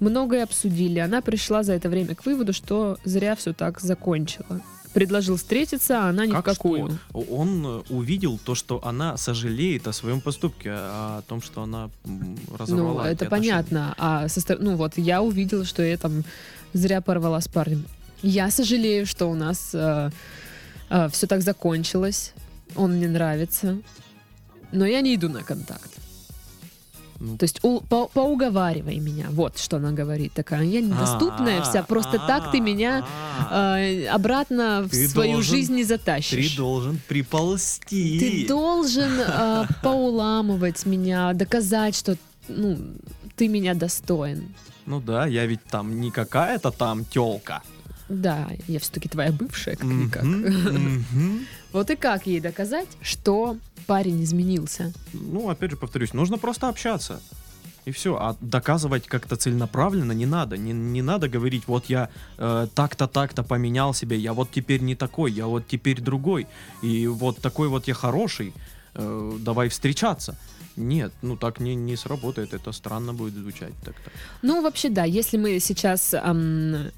Многое 0.00 0.44
обсудили. 0.44 1.00
Она 1.00 1.20
пришла 1.20 1.62
за 1.62 1.72
это 1.72 1.88
время 1.88 2.14
к 2.14 2.24
выводу, 2.24 2.52
что 2.52 2.98
зря 3.04 3.34
все 3.34 3.52
так 3.52 3.80
закончила. 3.80 4.60
Предложил 4.94 5.36
встретиться, 5.36 6.06
а 6.06 6.08
она 6.10 6.24
ни 6.24 6.30
в 6.30 6.34
Как 6.36 6.44
какую. 6.44 6.98
что? 7.10 7.18
Он 7.20 7.66
э, 7.66 7.82
увидел 7.90 8.38
то, 8.42 8.54
что 8.54 8.80
она 8.84 9.16
сожалеет 9.16 9.86
о 9.86 9.92
своем 9.92 10.20
поступке, 10.20 10.70
а 10.72 11.18
о 11.18 11.22
том, 11.22 11.42
что 11.42 11.62
она 11.62 11.90
Ну, 12.04 12.36
разорвала 12.56 13.10
эти 13.10 13.16
это 13.22 13.26
понятно. 13.26 13.94
А 13.98 14.28
со 14.28 14.40
стор- 14.40 14.58
ну 14.60 14.76
вот 14.76 14.92
я 14.96 15.20
увидела, 15.20 15.64
что 15.64 15.82
я 15.82 15.96
там 15.98 16.24
зря 16.72 17.00
порвала 17.00 17.40
с 17.40 17.48
парнем. 17.48 17.84
Я 18.22 18.50
сожалею, 18.50 19.04
что 19.04 19.26
у 19.26 19.34
нас 19.34 19.74
все 21.10 21.26
так 21.26 21.42
закончилось. 21.42 22.32
Он 22.76 22.92
мне 22.96 23.08
нравится. 23.08 23.78
Но 24.72 24.86
я 24.86 25.00
не 25.00 25.14
иду 25.14 25.28
на 25.28 25.42
контакт. 25.42 25.90
Ну, 27.20 27.36
То 27.36 27.44
есть 27.44 27.58
у- 27.64 27.80
по- 27.80 28.06
поуговаривай 28.06 28.98
меня. 29.00 29.26
Вот 29.30 29.58
что 29.58 29.78
она 29.78 29.90
говорит. 29.90 30.34
Такая, 30.34 30.62
я 30.62 30.80
недоступная 30.80 31.62
вся. 31.62 31.82
Просто 31.82 32.18
так 32.18 32.52
ты 32.52 32.60
меня 32.60 33.04
А, 33.50 33.76
э, 33.78 34.06
обратно 34.06 34.82
в 34.82 34.90
Ты 34.90 35.08
свою 35.08 35.32
должен- 35.32 35.50
жизнь 35.56 35.74
не 35.74 35.82
Ты 35.82 35.88
затащишь. 35.88 36.56
должен 36.56 37.00
приползти. 37.08 38.20
Ты 38.20 38.46
должен 38.48 39.10
э, 39.18 39.64
поуламывать 39.82 40.86
меня, 40.86 41.32
доказать, 41.32 41.96
что 41.96 42.16
ну, 42.48 42.78
ты 43.36 43.48
меня 43.48 43.74
достоин. 43.74 44.54
Ну 44.86 45.00
да, 45.00 45.26
я 45.26 45.44
ведь 45.46 45.64
там 45.64 46.00
не 46.00 46.10
какая-то 46.10 46.70
там 46.70 47.04
тёлка. 47.04 47.62
Да, 48.08 48.48
я 48.66 48.78
все-таки 48.78 49.08
твоя 49.08 49.32
бывшая, 49.32 49.76
как-никак. 49.76 50.22
Мгм, 50.22 51.04
мгм. 51.12 51.46
Вот 51.72 51.90
и 51.90 51.96
как 51.96 52.26
ей 52.26 52.40
доказать, 52.40 52.88
что 53.02 53.58
парень 53.86 54.24
изменился? 54.24 54.92
Ну, 55.12 55.50
опять 55.50 55.70
же, 55.70 55.76
повторюсь, 55.76 56.14
нужно 56.14 56.38
просто 56.38 56.68
общаться. 56.68 57.20
И 57.84 57.90
все. 57.90 58.16
А 58.16 58.36
доказывать 58.40 59.06
как-то 59.06 59.36
целенаправленно 59.36 60.12
не 60.12 60.26
надо. 60.26 60.56
Не, 60.56 60.72
не 60.72 61.02
надо 61.02 61.28
говорить, 61.28 61.64
вот 61.66 61.86
я 61.90 62.08
э, 62.38 62.66
так-то, 62.74 63.06
так-то 63.06 63.42
поменял 63.42 63.94
себя, 63.94 64.16
я 64.16 64.32
вот 64.32 64.50
теперь 64.50 64.82
не 64.82 64.94
такой, 64.94 65.32
я 65.32 65.46
вот 65.46 65.66
теперь 65.66 66.00
другой. 66.00 66.46
И 66.82 67.06
вот 67.06 67.38
такой 67.40 67.68
вот 67.68 67.88
я 67.88 67.94
хороший, 67.94 68.52
э, 68.94 69.32
давай 69.40 69.68
встречаться. 69.68 70.36
Нет, 70.76 71.12
ну 71.22 71.36
так 71.36 71.60
не, 71.60 71.74
не 71.74 71.96
сработает, 71.96 72.54
это 72.54 72.72
странно 72.72 73.12
будет 73.12 73.34
звучать 73.34 73.72
так-то. 73.84 74.10
Ну, 74.42 74.62
вообще, 74.62 74.90
да, 74.90 75.04
если 75.04 75.38
мы 75.38 75.60
сейчас 75.60 76.14
ам, 76.14 76.90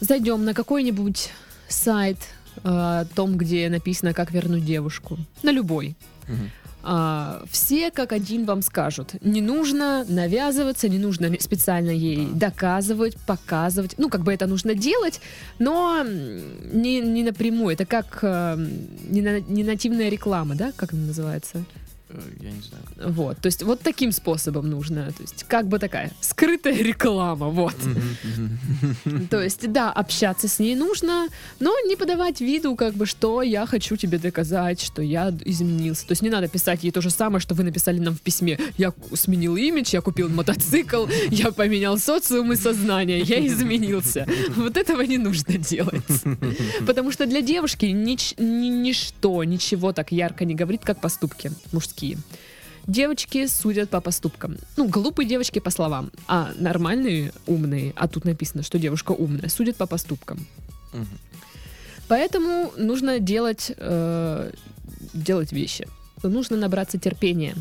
зайдем 0.00 0.44
на 0.44 0.54
какой-нибудь 0.54 1.30
сайт 1.68 2.18
э, 2.56 2.60
о 2.64 3.04
том, 3.14 3.36
где 3.36 3.68
написано, 3.68 4.12
как 4.14 4.30
вернуть 4.32 4.64
девушку, 4.64 5.18
на 5.42 5.50
любой, 5.50 5.96
а, 6.88 7.42
все 7.50 7.90
как 7.90 8.12
один 8.12 8.44
вам 8.44 8.62
скажут, 8.62 9.14
не 9.20 9.40
нужно 9.40 10.04
навязываться, 10.08 10.88
не 10.88 10.98
нужно 10.98 11.30
специально 11.40 11.90
ей 11.90 12.28
доказывать, 12.32 13.16
показывать. 13.26 13.94
Ну, 13.98 14.08
как 14.08 14.22
бы 14.22 14.32
это 14.32 14.46
нужно 14.46 14.74
делать, 14.74 15.20
но 15.58 16.04
не, 16.04 17.00
не 17.00 17.24
напрямую. 17.24 17.74
Это 17.74 17.86
как 17.86 18.20
э, 18.22 18.56
не, 19.08 19.20
на- 19.20 19.40
не 19.40 19.64
нативная 19.64 20.08
реклама, 20.10 20.54
да, 20.54 20.72
как 20.76 20.92
она 20.92 21.06
называется? 21.06 21.64
Я 22.40 22.50
не 22.50 22.60
знаю. 22.60 22.82
Вот, 23.12 23.38
то 23.38 23.46
есть 23.46 23.62
вот 23.62 23.80
таким 23.80 24.12
способом 24.12 24.70
нужно, 24.70 25.06
то 25.12 25.22
есть 25.22 25.44
как 25.44 25.66
бы 25.68 25.78
такая 25.78 26.10
скрытая 26.20 26.76
реклама, 26.76 27.48
вот. 27.48 27.74
То 29.30 29.40
есть, 29.42 29.70
да, 29.72 29.92
общаться 29.92 30.48
с 30.48 30.58
ней 30.58 30.74
нужно, 30.74 31.28
но 31.60 31.72
не 31.88 31.96
подавать 31.96 32.40
виду, 32.40 32.74
как 32.76 32.94
бы, 32.94 33.06
что 33.06 33.42
я 33.42 33.66
хочу 33.66 33.96
тебе 33.96 34.18
доказать, 34.18 34.80
что 34.80 35.02
я 35.02 35.32
изменился. 35.44 36.06
То 36.06 36.12
есть 36.12 36.22
не 36.22 36.30
надо 36.30 36.48
писать 36.48 36.84
ей 36.84 36.90
то 36.90 37.00
же 37.00 37.10
самое, 37.10 37.40
что 37.40 37.54
вы 37.54 37.64
написали 37.64 37.98
нам 37.98 38.14
в 38.14 38.20
письме. 38.20 38.58
Я 38.78 38.92
сменил 39.14 39.56
имидж, 39.56 39.90
я 39.92 40.00
купил 40.00 40.28
мотоцикл, 40.28 41.06
я 41.30 41.50
поменял 41.52 41.98
социум 41.98 42.52
и 42.52 42.56
сознание, 42.56 43.20
я 43.20 43.44
изменился. 43.46 44.26
Вот 44.56 44.76
этого 44.76 45.02
не 45.02 45.18
нужно 45.18 45.58
делать. 45.58 46.04
Потому 46.86 47.12
что 47.12 47.26
для 47.26 47.42
девушки 47.42 47.86
нич- 47.86 48.34
ни- 48.38 48.68
ничто, 48.68 49.44
ничего 49.44 49.92
так 49.92 50.12
ярко 50.12 50.44
не 50.44 50.54
говорит, 50.54 50.82
как 50.84 51.00
поступки 51.00 51.50
мужские. 51.72 52.05
Девочки 52.86 53.46
судят 53.48 53.90
по 53.90 54.00
поступкам. 54.00 54.56
Ну, 54.76 54.88
глупые 54.88 55.28
девочки 55.28 55.58
по 55.58 55.70
словам, 55.70 56.10
а 56.28 56.52
нормальные, 56.56 57.32
умные, 57.46 57.92
а 57.96 58.06
тут 58.06 58.24
написано, 58.24 58.62
что 58.62 58.78
девушка 58.78 59.10
умная, 59.12 59.48
судят 59.48 59.76
по 59.76 59.86
поступкам. 59.86 60.46
Мгм. 60.92 61.08
Поэтому 62.08 62.72
нужно 62.76 63.18
делать, 63.18 63.72
э, 63.76 64.52
делать 65.14 65.50
вещи. 65.52 65.88
Нужно 66.22 66.56
набраться 66.56 66.96
терпения. 66.98 67.56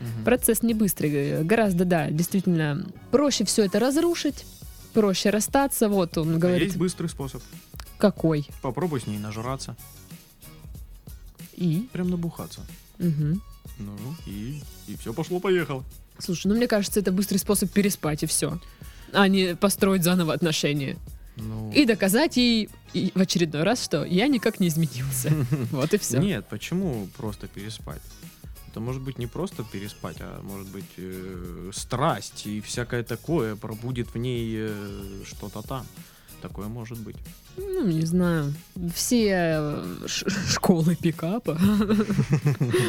Мгм. 0.00 0.24
Процесс 0.24 0.62
не 0.62 0.72
быстрый, 0.72 1.44
гораздо, 1.44 1.84
да, 1.84 2.10
действительно, 2.10 2.86
проще 3.10 3.44
все 3.44 3.66
это 3.66 3.78
разрушить, 3.78 4.46
проще 4.94 5.28
расстаться. 5.28 5.90
Вот 5.90 6.16
он 6.16 6.36
А 6.36 6.38
говорит, 6.38 6.68
Есть 6.68 6.78
быстрый 6.78 7.08
способ. 7.08 7.42
какой. 7.98 8.48
Попробуй 8.62 9.02
с 9.02 9.06
ней 9.06 9.18
нажраться, 9.18 9.76
И? 11.54 11.86
прям 11.92 12.08
набухаться. 12.08 12.62
Мгм. 12.98 13.42
Ну, 13.80 14.14
и, 14.26 14.62
и 14.86 14.96
все 14.96 15.12
пошло-поехало. 15.12 15.84
Слушай, 16.18 16.48
ну 16.48 16.56
мне 16.56 16.68
кажется, 16.68 17.00
это 17.00 17.12
быстрый 17.12 17.38
способ 17.38 17.70
переспать 17.70 18.22
и 18.22 18.26
все. 18.26 18.60
А 19.12 19.26
не 19.26 19.56
построить 19.56 20.04
заново 20.04 20.32
отношения. 20.32 20.96
Ну, 21.36 21.72
И 21.72 21.86
доказать 21.86 22.36
ей 22.36 22.68
и 22.92 23.12
в 23.14 23.20
очередной 23.20 23.62
раз, 23.62 23.82
что 23.82 24.04
я 24.04 24.28
никак 24.28 24.60
не 24.60 24.68
изменился. 24.68 25.32
Вот 25.70 25.94
и 25.94 25.98
все. 25.98 26.18
Нет, 26.18 26.46
почему 26.50 27.08
просто 27.16 27.48
переспать? 27.48 28.02
Это 28.68 28.80
может 28.80 29.02
быть 29.02 29.18
не 29.18 29.26
просто 29.26 29.64
переспать, 29.64 30.18
а 30.20 30.40
может 30.42 30.68
быть 30.68 30.84
э, 30.96 31.70
страсть 31.72 32.46
и 32.46 32.60
всякое 32.60 33.02
такое 33.02 33.56
пробудет 33.56 34.14
в 34.14 34.18
ней 34.18 34.54
э, 34.58 35.22
что-то 35.24 35.62
там. 35.62 35.86
Такое 36.40 36.68
может 36.68 36.98
быть. 36.98 37.16
Ну, 37.56 37.86
не 37.86 38.06
знаю. 38.06 38.54
Все 38.94 39.28
э, 39.30 40.06
школы 40.06 40.96
пикапа. 40.96 41.58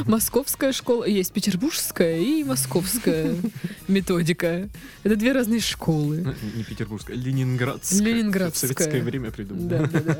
Московская 0.05 0.72
школа. 0.72 1.03
Есть 1.05 1.34
петербургская 1.34 2.20
и 2.20 2.43
московская 2.43 3.36
методика. 3.88 4.70
Это 5.03 5.15
две 5.15 5.34
разные 5.34 5.60
школы. 5.60 6.36
Не 6.55 6.63
петербургская, 6.63 7.17
ленинградская. 7.17 8.00
Ленинградская. 8.00 8.70
В 8.70 8.74
советское 8.74 9.03
время 9.03 9.31
придумали. 9.31 9.67
Да, 9.67 9.88
да, 9.88 10.00
да. 10.00 10.17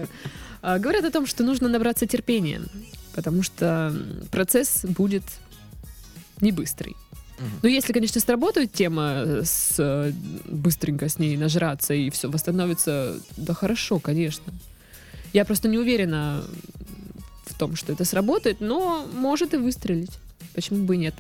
А, 0.61 0.79
Говорят 0.79 1.05
о 1.05 1.11
том, 1.11 1.25
что 1.25 1.43
нужно 1.43 1.69
набраться 1.69 2.05
терпения, 2.05 2.61
потому 3.15 3.43
что 3.43 3.95
процесс 4.31 4.83
будет 4.83 5.23
не 6.41 6.51
быстрый. 6.51 6.95
Ну, 7.62 7.69
если, 7.69 7.93
конечно, 7.93 8.21
сработает 8.21 8.71
тема 8.74 9.41
с 9.43 9.75
э, 9.77 10.12
быстренько 10.45 11.07
с 11.10 11.19
ней 11.19 11.38
нажраться 11.38 11.93
и 11.93 12.10
все 12.10 12.29
восстановится, 12.29 13.17
да 13.38 13.53
хорошо, 13.53 14.00
конечно. 14.00 14.53
Я 15.33 15.45
просто 15.45 15.67
не 15.67 15.77
уверена 15.77 16.43
в 17.45 17.57
том, 17.57 17.75
что 17.75 17.93
это 17.93 18.05
сработает, 18.05 18.60
но 18.62 19.05
может 19.13 19.53
и 19.53 19.57
выстрелить. 19.57 20.12
Почему 20.53 20.83
бы 20.83 20.95
и 20.95 20.98
нет? 20.98 21.15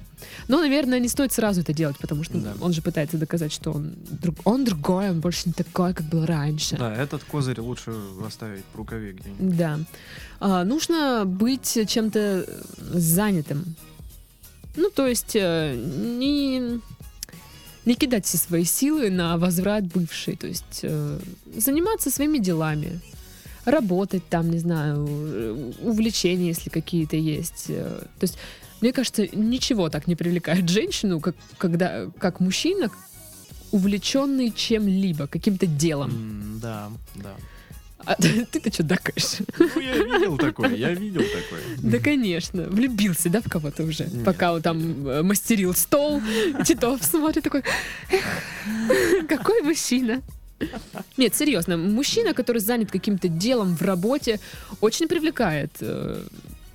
Но, 0.49 0.59
наверное, 0.59 0.99
не 0.99 1.07
стоит 1.07 1.31
сразу 1.31 1.61
это 1.61 1.71
делать, 1.71 1.97
потому 1.97 2.23
что 2.25 2.37
Да. 2.37 2.53
он 2.59 2.73
же 2.73 2.81
пытается 2.81 3.17
доказать, 3.17 3.53
что 3.53 3.71
он, 3.71 3.93
друг, 4.09 4.35
он 4.43 4.65
другой, 4.65 5.09
он 5.09 5.21
больше 5.21 5.43
не 5.45 5.53
такой, 5.53 5.93
как 5.93 6.05
был 6.07 6.25
раньше. 6.25 6.75
Да, 6.75 6.93
этот 6.93 7.23
козырь 7.23 7.61
лучше 7.61 7.93
оставить 8.27 8.63
в 8.73 8.77
рукаве 8.77 9.13
где-нибудь. 9.13 9.57
Да. 9.57 9.79
А, 10.41 10.65
нужно 10.65 11.23
быть 11.25 11.77
чем-то 11.87 12.45
занятым. 12.77 13.75
Ну, 14.75 14.89
то 14.89 15.07
есть 15.07 15.35
э, 15.35 15.75
не, 15.75 16.79
не 17.85 17.95
кидать 17.95 18.25
все 18.25 18.37
свои 18.37 18.63
силы 18.63 19.09
на 19.09 19.37
возврат 19.37 19.85
бывшей. 19.85 20.35
То 20.35 20.47
есть 20.47 20.79
э, 20.83 21.19
заниматься 21.57 22.09
своими 22.11 22.37
делами. 22.37 22.99
Работать 23.65 24.27
там, 24.29 24.49
не 24.49 24.59
знаю, 24.59 25.05
э, 25.09 25.71
увлечения, 25.81 26.47
если 26.47 26.69
какие-то 26.69 27.15
есть. 27.15 27.67
То 27.67 28.07
есть, 28.21 28.37
мне 28.81 28.91
кажется, 28.93 29.27
ничего 29.35 29.89
так 29.89 30.07
не 30.07 30.15
привлекает 30.15 30.67
женщину, 30.69 31.19
как, 31.19 31.35
когда, 31.57 32.07
как 32.17 32.39
мужчина, 32.39 32.89
увлеченный 33.71 34.51
чем-либо, 34.51 35.27
каким-то 35.27 35.67
делом. 35.67 36.09
М, 36.09 36.59
Да, 36.61 36.91
да. 37.15 37.35
А 38.05 38.15
ты-то 38.51 38.71
что 38.73 38.83
дакаешь? 38.83 39.39
Ну, 39.57 39.79
я 39.79 39.97
видел 39.97 40.37
такое, 40.37 40.75
я 40.75 40.93
видел 40.93 41.21
такое. 41.21 41.61
Да, 41.77 41.99
конечно. 41.99 42.63
Влюбился, 42.63 43.29
да, 43.29 43.41
в 43.41 43.49
кого-то 43.49 43.83
уже? 43.83 44.05
Нет. 44.05 44.23
Пока 44.25 44.53
он 44.53 44.61
там 44.61 45.07
э, 45.07 45.21
мастерил 45.23 45.73
стол, 45.73 46.21
Титов 46.65 47.03
смотрит 47.03 47.43
такой, 47.43 47.63
«Эх, 48.11 49.27
какой 49.27 49.61
мужчина. 49.61 50.21
Нет, 51.17 51.35
серьезно, 51.35 51.75
мужчина, 51.77 52.33
который 52.33 52.59
занят 52.59 52.91
каким-то 52.91 53.27
делом 53.27 53.75
в 53.75 53.81
работе, 53.81 54.39
очень 54.79 55.07
привлекает 55.07 55.71
э, 55.79 56.21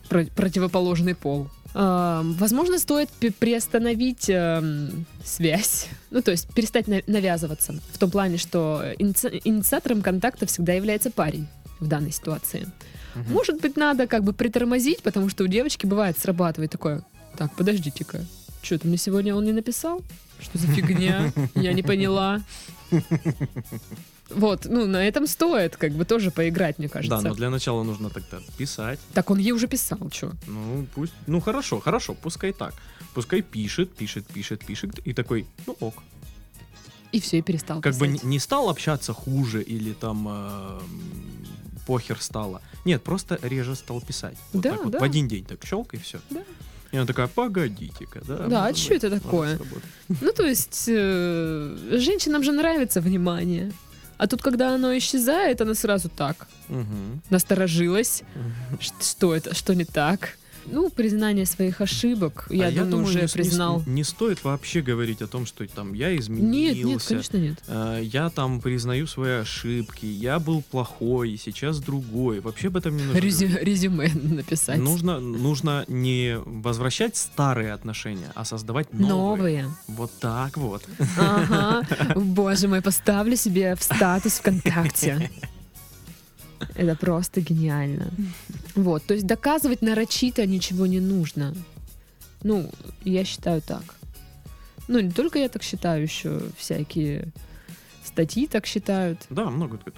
про- 0.09 0.25
противоположный 0.27 1.15
пол. 1.15 1.49
А, 1.79 2.23
возможно, 2.25 2.79
стоит 2.79 3.11
приостановить 3.39 4.31
эм, 4.31 5.05
связь, 5.23 5.89
ну, 6.11 6.23
то 6.23 6.31
есть 6.31 6.49
перестать 6.55 6.89
на- 6.89 7.03
навязываться. 7.07 7.75
В 7.93 7.99
том 7.99 8.11
плане, 8.11 8.39
что 8.39 8.83
иници- 8.99 9.43
инициатором 9.45 10.01
контакта 10.01 10.47
всегда 10.47 10.73
является 10.73 11.11
парень 11.11 11.47
в 11.79 11.87
данной 11.87 12.13
ситуации. 12.13 12.67
Мгм. 13.15 13.31
Может 13.31 13.61
быть, 13.61 13.77
надо 13.77 14.07
как 14.07 14.25
бы 14.25 14.33
притормозить, 14.33 15.03
потому 15.03 15.29
что 15.29 15.45
у 15.45 15.49
девочки 15.49 15.85
бывает 15.85 16.19
срабатывает 16.19 16.71
такое. 16.71 17.03
Так, 17.37 17.55
подождите-ка. 17.55 18.25
Что-то 18.63 18.89
мне 18.89 18.97
сегодня 18.97 19.35
он 19.35 19.45
не 19.45 19.53
написал? 19.53 20.01
Что 20.41 20.57
за 20.57 20.69
фигня? 20.69 21.31
Я 21.55 21.75
не 21.75 21.83
поняла. 21.83 22.41
Вот, 24.31 24.65
ну, 24.65 24.87
на 24.87 25.07
этом 25.07 25.27
стоит 25.27 25.77
как 25.77 25.93
бы 25.93 26.05
тоже 26.05 26.31
поиграть, 26.31 26.79
мне 26.79 26.89
кажется. 26.89 27.17
Да, 27.23 27.29
но 27.29 27.35
для 27.35 27.49
начала 27.51 27.83
нужно 27.85 28.11
тогда 28.11 28.39
писать. 28.59 28.99
Так 29.15 29.31
он 29.31 29.39
ей 29.39 29.53
уже 29.53 29.69
писал, 29.69 29.99
что? 30.13 30.33
Ну, 30.47 30.87
пусть. 30.95 31.13
Ну, 31.27 31.41
хорошо, 31.41 31.81
хорошо, 31.81 32.15
пускай 32.15 32.53
так. 32.53 32.75
Пускай 33.15 33.43
пишет, 33.43 33.95
пишет, 33.95 34.27
пишет, 34.27 34.67
пишет. 34.67 34.99
И 35.07 35.13
такой, 35.13 35.47
ну 35.67 35.77
ок. 35.81 36.03
И 37.13 37.21
все, 37.21 37.39
и 37.39 37.43
перестал 37.43 37.81
Как 37.81 37.95
бы 37.95 38.09
не, 38.09 38.19
писать. 38.19 38.43
стал 38.43 38.69
общаться 38.69 39.13
хуже 39.13 39.63
или 39.63 39.93
там 39.93 40.27
э, 40.29 40.81
похер 41.87 42.21
стало. 42.21 42.61
Нет, 42.85 43.03
просто 43.03 43.39
реже 43.43 43.75
стал 43.77 44.01
писать. 44.01 44.37
Вот 44.53 44.63
Да, 44.63 44.71
так 44.73 44.85
вот 44.85 44.93
да. 44.93 44.99
в 44.99 45.03
один 45.03 45.29
день 45.29 45.45
так 45.45 45.65
щелк 45.65 45.95
и 45.95 45.99
все. 45.99 46.19
Да. 46.31 46.43
И 46.93 46.97
она 46.97 47.07
такая, 47.07 47.27
погодите-ка, 47.29 48.21
да? 48.27 48.47
Да, 48.49 48.67
а 48.67 48.69
быть, 48.69 48.89
это 48.91 49.11
такое? 49.11 49.57
сработать». 49.57 49.85
Ну, 50.09 50.33
то 50.33 50.45
есть, 50.45 50.85
э, 50.89 51.77
женщинам 51.99 52.43
же 52.43 52.53
нравится 52.53 53.01
внимание. 53.01 53.73
А 54.19 54.27
тут, 54.27 54.43
когда 54.43 54.75
оно 54.75 54.97
исчезает, 54.97 55.61
она 55.61 55.75
сразу 55.75 56.09
так 56.09 56.47
Мгм. 56.69 57.23
насторожилась. 57.31 58.23
Ш- 58.81 58.93
Что 59.01 59.35
это? 59.35 59.55
Что 59.55 59.75
не 59.75 59.85
так? 59.85 60.39
Ну, 60.71 60.91
признание 60.91 61.47
своих 61.47 61.81
ошибок, 61.81 62.47
я 62.51 62.67
А 62.69 62.71
думаю, 62.73 63.05
уже 63.05 63.19
не, 63.19 63.23
не- 63.23 63.29
признал. 63.29 63.83
Не, 63.87 64.05
стоит 64.05 64.43
вообще 64.45 64.81
говорить 64.83 65.23
о 65.23 65.27
том, 65.27 65.47
что 65.47 65.67
там 65.69 65.93
я 65.95 66.11
Нет, 66.11 66.21
изменился. 66.21 66.87
нет, 66.87 67.03
конечно 67.09 67.37
нет. 67.39 67.63
э, 67.69 68.01
я 68.03 68.31
там 68.31 68.61
признаю 68.61 69.07
свои 69.07 69.33
ошибки, 69.41 70.07
я 70.07 70.39
был 70.39 70.63
плохой, 70.63 71.37
сейчас 71.43 71.79
другой. 71.81 72.41
Вообще 72.41 72.69
об 72.69 72.77
этом 72.77 72.97
не 72.97 73.05
нужно. 73.05 73.19
Резю- 73.19 73.59
резюме 73.63 74.09
написать. 74.15 74.79
Нужно, 74.79 75.21
нужно 75.21 75.85
не 75.89 76.39
возвращать 76.39 77.17
старые 77.17 77.73
отношения, 77.73 78.33
а 78.35 78.45
создавать 78.45 78.93
новые. 78.93 79.09
Новые. 79.09 79.71
Вот 79.89 80.11
так 80.21 80.57
вот. 80.57 80.83
Ага. 81.19 81.83
Боже 82.17 82.69
мой, 82.69 82.83
поставлю 82.83 83.37
себе 83.37 83.75
в 83.77 83.83
статус 83.83 84.35
ВКонтакте. 84.41 85.31
Это 86.75 86.97
просто 86.97 87.41
гениально. 87.43 88.11
Вот, 88.77 89.05
то 89.05 89.15
есть 89.15 89.27
доказывать 89.27 89.83
нарочито 89.83 90.47
ничего 90.47 90.87
не 90.87 91.01
нужно. 91.01 91.55
Ну, 92.43 92.71
я 93.05 93.25
считаю 93.25 93.61
так. 93.63 93.83
Ну, 94.89 95.01
не 95.01 95.11
только 95.11 95.39
я 95.41 95.49
так 95.49 95.63
считаю, 95.63 96.03
еще 96.03 96.41
всякие 96.57 97.33
статьи 98.05 98.47
так 98.47 98.67
считают. 98.67 99.19
Да, 99.31 99.51
много 99.51 99.79
кто, 99.79 99.91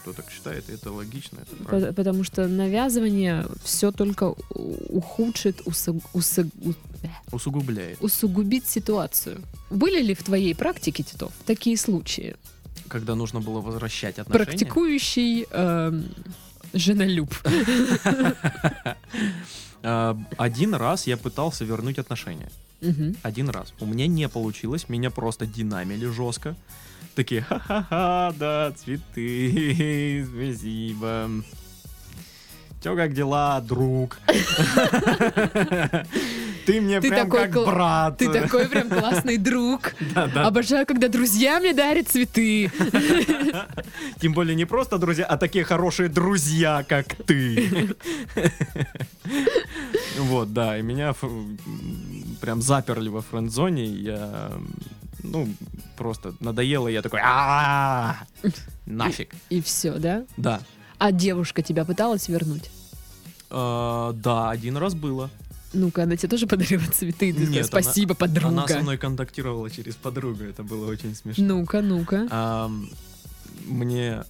кто 0.00 0.12
так 0.14 0.30
считает, 0.30 0.70
и 0.70 0.72
это 0.72 0.90
логично, 0.92 1.40
это 1.42 1.56
По- 1.56 1.64
правильно. 1.64 1.92
Потому 1.92 2.24
что 2.24 2.48
навязывание 2.48 3.44
все 3.64 3.92
только 3.92 4.34
ухудшит, 4.88 5.60
у- 5.66 5.72
Усугубляет. 7.32 7.98
усугубит 8.00 8.66
ситуацию. 8.66 9.42
Были 9.70 10.00
ли 10.02 10.14
в 10.14 10.22
твоей 10.22 10.54
практике, 10.54 11.02
Титов, 11.02 11.32
такие 11.46 11.76
случаи? 11.76 12.36
Когда 12.88 13.14
нужно 13.14 13.40
было 13.40 13.60
возвращать 13.60 14.18
отношения. 14.18 14.46
Практикующий 14.46 15.46
эм, 15.50 16.04
женолюб. 16.72 17.32
А, 19.82 20.14
Один 20.36 20.74
раз 20.74 21.06
я 21.06 21.16
пытался 21.16 21.64
вернуть 21.64 21.98
отношения. 21.98 22.50
Один 23.22 23.48
раз. 23.48 23.72
У 23.80 23.86
меня 23.86 24.06
не 24.06 24.28
получилось, 24.28 24.90
меня 24.90 25.10
просто 25.10 25.46
динамили 25.46 26.06
жестко. 26.06 26.54
Такие, 27.14 27.40
ха-ха-ха, 27.40 28.32
да, 28.38 28.72
цветы, 28.72 30.26
спасибо. 30.30 31.30
Чё, 32.82 32.94
как 32.96 33.14
дела, 33.14 33.60
друг? 33.60 34.18
Ты 36.66 36.80
мне 36.80 37.00
Ты 37.00 37.08
прям 37.08 37.26
такой 37.26 37.40
как 37.42 37.52
кл- 37.52 37.64
брат. 37.66 38.18
Ты 38.18 38.28
такой 38.32 38.68
прям 38.68 38.88
классный 38.88 39.36
друг. 39.38 39.92
Обожаю, 40.34 40.86
когда 40.86 41.08
друзья 41.08 41.60
мне 41.60 41.72
дарят 41.72 42.08
цветы. 42.08 42.70
Тем 44.20 44.32
более 44.32 44.54
не 44.54 44.64
просто 44.64 44.98
друзья, 44.98 45.24
а 45.24 45.36
такие 45.36 45.64
хорошие 45.64 46.08
друзья, 46.08 46.84
как 46.88 47.14
ты. 47.26 47.94
Вот, 50.18 50.52
да, 50.52 50.76
и 50.78 50.82
меня 50.82 51.14
прям 52.40 52.60
заперли 52.60 53.08
во 53.08 53.22
френд-зоне, 53.22 53.86
я, 53.86 54.52
ну, 55.22 55.48
просто 55.96 56.34
надоело, 56.40 56.88
я 56.88 57.00
такой, 57.00 57.20
а 57.22 58.16
нафиг. 58.86 59.34
И 59.48 59.62
все, 59.62 59.94
да? 59.98 60.24
Да. 60.36 60.60
А 60.98 61.12
девушка 61.12 61.62
тебя 61.62 61.84
пыталась 61.84 62.28
вернуть? 62.28 62.70
А, 63.50 64.12
Да, 64.12 64.50
один 64.50 64.76
раз 64.76 64.94
было. 64.94 65.30
Ну-ка, 65.72 66.02
она 66.02 66.16
тебе 66.16 66.28
тоже 66.28 66.46
подарила 66.46 66.82
цветы. 66.92 67.32
Ты 67.32 67.46
Нет, 67.46 67.66
спасибо, 67.66 68.16
Она 68.18 68.28
со 68.28 68.40
подруга. 68.42 68.78
мной 68.82 68.98
контактировала 68.98 69.70
через 69.70 69.94
подругу, 69.94 70.42
это 70.44 70.62
было 70.64 70.90
очень 70.90 71.14
смешно. 71.14 71.44
Ну-ка, 71.44 71.80
ну-ка. 71.80 72.26
Ам, 72.30 72.88
мне, 73.66 74.24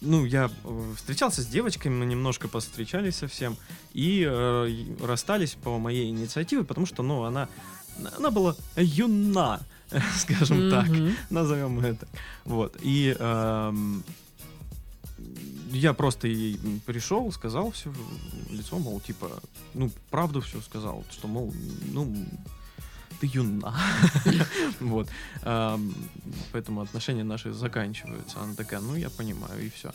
ну, 0.00 0.24
я 0.24 0.50
э, 0.64 0.92
встречался 0.96 1.42
с 1.42 1.46
девочками, 1.46 1.94
мы 1.94 2.06
немножко 2.06 2.48
повстречались 2.48 3.16
совсем, 3.16 3.56
и 3.94 4.26
э, 4.28 4.68
и 4.68 4.96
расстались 5.04 5.56
по 5.62 5.78
моей 5.78 6.10
инициативе, 6.10 6.64
потому 6.64 6.86
что, 6.86 7.02
ну, 7.04 7.22
она, 7.22 7.48
она 8.18 8.30
была 8.32 8.56
юна, 8.76 9.60
скажем 10.18 10.68
так, 10.70 10.88
Мгм. 10.88 11.14
назовем 11.30 11.78
это. 11.78 12.08
Вот, 12.44 12.76
и 12.82 13.16
ам, 13.20 14.02
я 15.76 15.92
просто 15.92 16.28
ей 16.28 16.58
пришел, 16.86 17.32
сказал 17.32 17.70
все 17.70 17.92
лицо, 18.50 18.78
мол, 18.78 19.00
типа, 19.00 19.30
ну, 19.74 19.90
правду 20.10 20.40
все 20.40 20.60
сказал, 20.60 21.04
что, 21.10 21.28
мол, 21.28 21.52
ну, 21.92 22.26
ты 23.20 23.30
юна. 23.32 23.74
Вот. 24.80 25.08
Поэтому 26.52 26.80
отношения 26.80 27.24
наши 27.24 27.52
заканчиваются. 27.52 28.40
Она 28.40 28.54
такая, 28.54 28.80
ну, 28.80 28.96
я 28.96 29.10
понимаю, 29.10 29.66
и 29.66 29.70
все. 29.70 29.92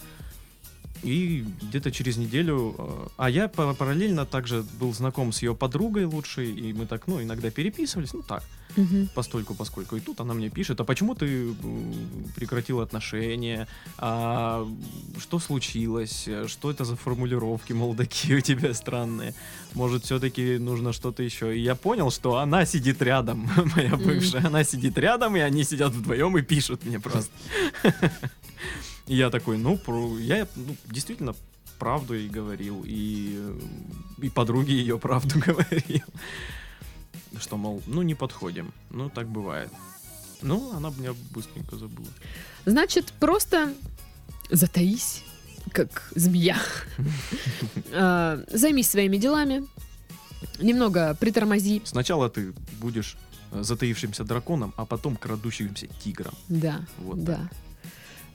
И 1.03 1.43
где-то 1.63 1.91
через 1.91 2.17
неделю... 2.17 2.75
э, 2.77 3.07
А 3.17 3.29
я 3.29 3.47
па- 3.47 3.73
параллельно 3.73 4.25
также 4.25 4.63
был 4.79 4.93
знаком 4.93 5.31
с 5.31 5.41
ее 5.41 5.55
подругой 5.55 6.05
лучшей, 6.05 6.51
и 6.51 6.73
мы 6.73 6.85
так, 6.85 7.07
ну, 7.07 7.21
иногда 7.21 7.49
переписывались, 7.49 8.13
ну, 8.13 8.21
так, 8.21 8.43
Мгм. 8.77 9.09
постольку, 9.15 9.53
поскольку. 9.55 9.95
И 9.95 9.99
тут 9.99 10.19
она 10.21 10.33
мне 10.33 10.49
пишет, 10.49 10.79
а 10.79 10.83
почему 10.83 11.15
ты 11.15 11.25
м, 11.25 11.93
прекратил 12.35 12.79
отношения? 12.81 13.67
А 13.97 14.67
что 15.19 15.39
случилось? 15.39 16.27
Что 16.47 16.69
это 16.71 16.85
за 16.85 16.95
формулировки, 16.95 17.73
мол, 17.73 17.95
такие 17.95 18.37
у 18.37 18.41
тебя 18.41 18.73
странные? 18.73 19.33
Может, 19.73 20.03
все-таки 20.05 20.57
нужно 20.59 20.93
что-то 20.93 21.23
еще? 21.23 21.57
И 21.57 21.61
я 21.61 21.75
понял, 21.75 22.11
что 22.11 22.37
она 22.37 22.65
сидит 22.65 23.01
рядом, 23.01 23.49
моя 23.75 23.95
бывшая. 23.97 24.45
Она 24.47 24.63
сидит 24.63 24.97
рядом, 24.97 25.35
и 25.35 25.39
они 25.39 25.63
сидят 25.63 25.93
вдвоем 25.93 26.37
и 26.37 26.41
пишут 26.41 26.85
мне 26.85 26.99
просто. 26.99 27.31
И 29.08 29.15
я 29.15 29.30
такой, 29.30 29.58
ну, 29.58 29.78
про- 29.78 30.17
я 30.19 30.47
ну, 30.56 30.76
действительно 30.86 31.36
правду 31.80 32.13
ей 32.13 32.30
говорил, 32.30 32.84
и, 32.86 33.39
и 34.21 34.30
подруге 34.30 34.74
ее 34.76 35.00
правду 35.00 35.39
говорил. 35.45 36.04
Что, 37.39 37.58
мол, 37.58 37.82
ну 37.88 38.02
не 38.04 38.13
подходим. 38.15 38.74
Ну, 38.89 39.10
так 39.10 39.28
бывает. 39.28 39.69
Ну, 40.41 40.71
она 40.76 40.89
меня 40.97 41.13
быстренько 41.32 41.76
забыла. 41.78 42.08
Значит, 42.65 43.13
просто 43.19 43.74
затаись, 44.50 45.24
как 45.71 46.12
змея. 46.15 46.58
А, 47.93 48.43
Займись 48.52 48.89
своими 48.89 49.17
делами. 49.17 49.65
Немного 50.60 51.13
притормози. 51.15 51.82
Сначала 51.86 52.30
ты 52.30 52.54
будешь 52.80 53.17
э, 53.52 53.63
затаившимся 53.63 54.24
драконом, 54.24 54.74
а 54.78 54.86
потом 54.86 55.15
крадущимся 55.17 55.88
тигром. 56.04 56.34
Да, 56.47 56.86
Вот 57.00 57.24
да. 57.24 57.50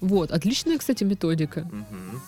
Вот, 0.01 0.31
отличная, 0.31 0.79
кстати, 0.79 1.05
методика. 1.05 1.61
Мгм. 1.63 2.21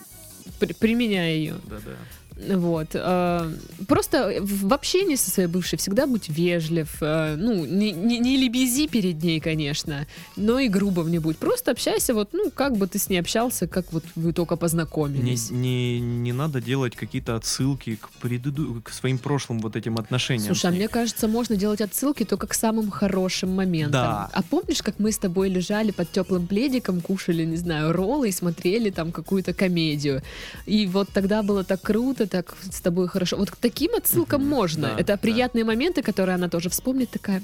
При- 0.59 0.73
применяй 0.73 1.35
ее. 1.37 1.57
Да-да. 1.65 1.93
Вот. 2.39 2.89
э, 2.95 3.53
Просто 3.89 4.39
в 4.41 4.73
общении 4.73 5.17
со 5.17 5.31
своей 5.31 5.49
бывшей 5.49 5.77
всегда 5.79 6.07
будь 6.07 6.29
вежлив. 6.29 6.97
э, 7.01 7.35
Ну, 7.37 7.65
не, 7.65 7.93
не, 7.93 8.19
не 8.19 8.37
лебези 8.37 8.87
перед 8.87 9.23
ней, 9.23 9.41
конечно, 9.41 10.07
но 10.37 10.59
и 10.61 10.69
грубо 10.69 11.03
не 11.03 11.19
будь. 11.19 11.37
Просто 11.39 11.73
общайся, 11.73 12.15
вот, 12.15 12.29
ну, 12.33 12.51
как 12.51 12.77
бы 12.77 12.87
ты 12.87 12.99
с 12.99 13.09
ней 13.09 13.19
общался, 13.19 13.67
как 13.67 13.93
вот 13.93 14.05
вы 14.15 14.33
только 14.33 14.55
Не, 14.55 14.59
познакомились. 14.61 15.51
не, 15.51 15.99
не 16.01 16.33
надо 16.33 16.61
делать 16.61 16.95
какие-то 16.95 17.35
отсылки 17.35 17.97
к, 17.97 18.09
предыду... 18.21 18.81
к 18.85 18.91
своим 18.91 19.19
прошлым 19.19 19.59
вот 19.59 19.75
этим 19.75 19.97
отношениям. 19.99 20.47
Слушай, 20.47 20.71
а 20.71 20.75
мне 20.75 20.87
кажется, 20.89 21.27
можно 21.27 21.57
делать 21.57 21.81
отсылки 21.81 22.25
только 22.25 22.47
к 22.47 22.55
самым 22.55 22.91
хорошим 22.91 23.51
моментам. 23.51 23.93
Да. 24.03 24.31
А 24.33 24.43
помнишь, 24.43 24.83
как 24.83 24.99
мы 25.01 25.11
с 25.11 25.19
тобой 25.19 25.49
лежали 25.49 25.91
под 25.91 26.13
теплым 26.13 26.47
пледиком, 26.47 27.01
кушали, 27.01 27.45
не 27.45 27.57
знаю, 27.57 27.93
роллы 27.93 28.29
и 28.29 28.33
смотрели 28.33 28.91
там 28.91 29.11
какую-то 29.11 29.55
комедию? 29.55 30.23
И 30.67 30.87
вот 30.87 31.09
тогда 31.13 31.43
было 31.43 31.65
так 31.65 31.83
круто, 31.83 32.28
так 32.29 32.55
с 32.71 32.81
тобой 32.81 33.09
хорошо. 33.09 33.37
Вот 33.37 33.51
к 33.51 33.57
таким 33.57 33.95
отсылкам 33.95 34.41
Мгм, 34.43 34.51
можно. 34.51 34.89
да, 34.89 34.95
Это 34.95 35.13
да. 35.15 35.17
приятные 35.17 35.65
моменты, 35.65 36.03
которые 36.03 36.35
она 36.35 36.49
тоже 36.49 36.69
вспомнит, 36.69 37.11
такая, 37.11 37.43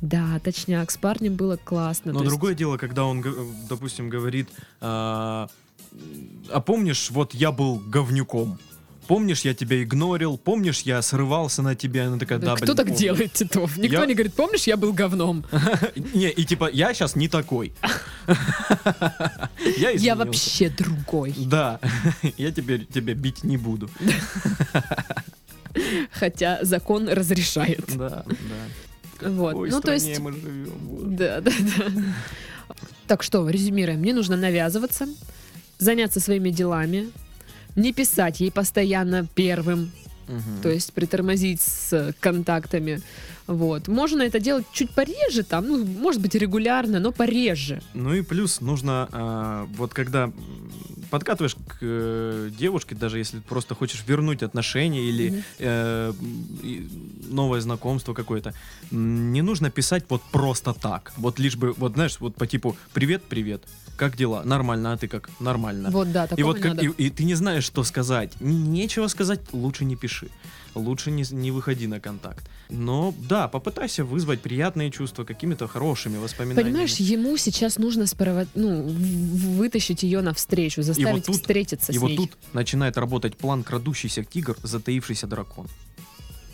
да, 0.00 0.38
точняк, 0.42 0.90
с 0.90 0.96
парнем 0.96 1.34
было 1.34 1.56
классно. 1.56 2.12
Но 2.12 2.18
То 2.18 2.24
есть- 2.24 2.30
другое 2.30 2.54
дело, 2.54 2.76
когда 2.76 3.04
он, 3.04 3.22
допустим, 3.68 4.08
говорит, 4.10 4.48
а, 4.80 5.48
а 6.50 6.60
помнишь, 6.60 7.10
вот 7.10 7.34
я 7.34 7.52
был 7.52 7.76
говнюком. 7.76 8.58
Помнишь, 9.06 9.42
я 9.42 9.54
тебя 9.54 9.82
игнорил, 9.82 10.38
помнишь, 10.38 10.80
я 10.82 11.02
срывался 11.02 11.62
на 11.62 11.74
тебя, 11.74 12.06
она 12.06 12.18
такая, 12.18 12.38
да, 12.38 12.54
Кто 12.56 12.64
блин, 12.64 12.76
так 12.76 12.86
помню». 12.86 13.00
делает, 13.00 13.32
Титов? 13.32 13.76
Никто 13.76 14.00
Я- 14.00 14.06
не 14.06 14.14
говорит, 14.14 14.34
помнишь, 14.34 14.64
я 14.66 14.76
был 14.76 14.92
говном. 14.92 15.44
Не, 16.14 16.30
и 16.30 16.44
типа, 16.44 16.70
я 16.72 16.94
сейчас 16.94 17.14
не 17.16 17.28
такой. 17.28 17.72
Я 19.78 20.16
вообще 20.16 20.70
другой. 20.70 21.34
Да, 21.36 21.80
я 22.36 22.50
теперь 22.52 22.86
тебя 22.86 23.14
бить 23.14 23.44
не 23.44 23.56
буду. 23.56 23.90
Хотя 26.12 26.58
закон 26.62 27.08
разрешает. 27.08 27.84
Да, 27.96 28.24
да. 29.20 29.28
Вот. 29.28 29.68
Ну, 29.68 29.80
то 29.80 29.92
есть, 29.92 30.18
мы 30.18 30.32
живем. 30.32 31.16
Да, 31.16 31.40
да, 31.40 31.50
да. 31.76 31.84
Так 33.06 33.22
что, 33.22 33.48
резюмируем. 33.48 34.00
Мне 34.00 34.14
нужно 34.14 34.36
навязываться, 34.36 35.06
заняться 35.78 36.20
своими 36.20 36.50
делами, 36.50 37.10
не 37.76 37.92
писать 37.92 38.40
ей 38.40 38.50
постоянно 38.50 39.26
первым, 39.34 39.90
Мгм. 40.28 40.62
то 40.62 40.70
есть 40.70 40.92
притормозить 40.92 41.60
с 41.60 42.14
контактами. 42.20 43.00
Вот. 43.46 43.88
Можно 43.88 44.22
это 44.22 44.40
делать 44.40 44.64
чуть 44.72 44.90
пореже, 44.90 45.42
там, 45.42 45.66
ну, 45.68 45.84
может 45.84 46.22
быть, 46.22 46.34
регулярно, 46.34 46.98
но 46.98 47.12
пореже. 47.12 47.82
Ну 47.92 48.14
и 48.14 48.22
плюс 48.22 48.60
нужно, 48.62 49.08
а, 49.12 49.68
вот 49.76 49.92
когда 49.92 50.32
подкатываешь 51.10 51.54
к 51.54 51.76
э, 51.82 52.50
девушке, 52.58 52.94
даже 52.94 53.18
если 53.18 53.38
просто 53.40 53.74
хочешь 53.74 54.02
вернуть 54.06 54.42
отношения 54.42 55.02
или 55.06 55.44
э, 55.58 56.12
новое 57.30 57.60
знакомство 57.60 58.14
какое-то, 58.14 58.52
не 58.90 59.42
нужно 59.42 59.70
писать 59.70 60.04
вот 60.08 60.22
просто 60.32 60.72
так. 60.72 61.12
Вот 61.16 61.38
лишь 61.38 61.56
бы, 61.56 61.72
вот 61.72 61.92
знаешь, 61.94 62.16
вот 62.18 62.34
по 62.34 62.46
типу 62.46 62.76
«Привет, 62.92 63.22
привет, 63.28 63.62
как 63.96 64.16
дела? 64.16 64.42
Нормально, 64.44 64.92
а 64.92 64.96
ты 64.96 65.08
как? 65.08 65.28
Нормально». 65.40 65.90
Вот, 65.90 66.12
да, 66.12 66.28
И 66.36 66.42
вот 66.42 66.58
как, 66.58 66.82
и, 66.82 66.86
и 66.88 67.10
ты 67.10 67.24
не 67.24 67.34
знаешь, 67.34 67.64
что 67.64 67.84
сказать. 67.84 68.32
Нечего 68.40 69.08
сказать, 69.08 69.40
лучше 69.52 69.84
не 69.84 69.96
пиши. 69.96 70.28
Лучше 70.74 71.12
не, 71.12 71.24
не 71.30 71.52
выходи 71.52 71.86
на 71.86 72.00
контакт. 72.00 72.44
Но 72.68 73.14
да, 73.28 73.46
попытайся 73.46 74.04
вызвать 74.04 74.40
приятные 74.40 74.90
чувства 74.90 75.24
какими-то 75.24 75.68
хорошими 75.68 76.16
воспоминаниями. 76.18 76.70
Понимаешь, 76.70 76.96
ему 76.96 77.36
сейчас 77.36 77.78
нужно 77.78 78.06
спровод... 78.06 78.48
ну, 78.54 78.82
вытащить 78.82 80.02
ее 80.02 80.20
навстречу, 80.20 80.82
заставить 80.82 81.26
тут- 81.26 81.36
встретиться 81.36 81.92
И 81.92 81.96
с 81.96 82.00
вот 82.00 82.08
ней. 82.08 82.16
тут 82.16 82.30
начинает 82.52 82.96
работать 82.96 83.36
план 83.36 83.62
крадущийся 83.62 84.24
тигр, 84.24 84.56
затаившийся 84.62 85.26
дракон. 85.28 85.68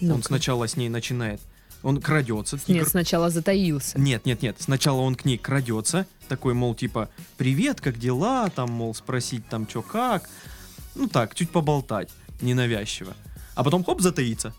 Он 0.02 0.08
Ну-ка. 0.08 0.22
сначала 0.24 0.66
с 0.66 0.76
ней 0.76 0.88
начинает, 0.88 1.40
он 1.82 2.00
крадется, 2.00 2.56
Нет, 2.56 2.66
тигр. 2.66 2.88
сначала 2.88 3.30
затаился. 3.30 3.98
Нет, 3.98 4.26
нет, 4.26 4.42
нет. 4.42 4.56
Сначала 4.58 5.00
он 5.00 5.14
к 5.14 5.24
ней 5.24 5.38
крадется, 5.38 6.06
такой, 6.28 6.54
мол, 6.54 6.74
типа, 6.74 7.08
привет, 7.36 7.80
как 7.80 7.98
дела, 7.98 8.48
там, 8.50 8.70
мол, 8.70 8.94
спросить 8.94 9.46
там, 9.48 9.66
чё, 9.66 9.82
как. 9.82 10.28
Ну 10.94 11.08
так, 11.08 11.34
чуть 11.34 11.50
поболтать, 11.50 12.10
ненавязчиво. 12.40 13.14
А 13.54 13.64
потом, 13.64 13.84
хоп, 13.84 14.00
затаится. 14.00 14.54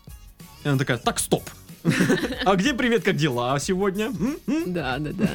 И 0.64 0.68
она 0.68 0.78
такая, 0.78 0.98
так, 0.98 1.18
стоп. 1.18 1.48
А 2.44 2.54
где 2.56 2.74
привет, 2.74 3.02
как 3.04 3.16
дела 3.16 3.58
сегодня? 3.58 4.12
Да, 4.66 4.98
да, 4.98 5.12
да. 5.12 5.30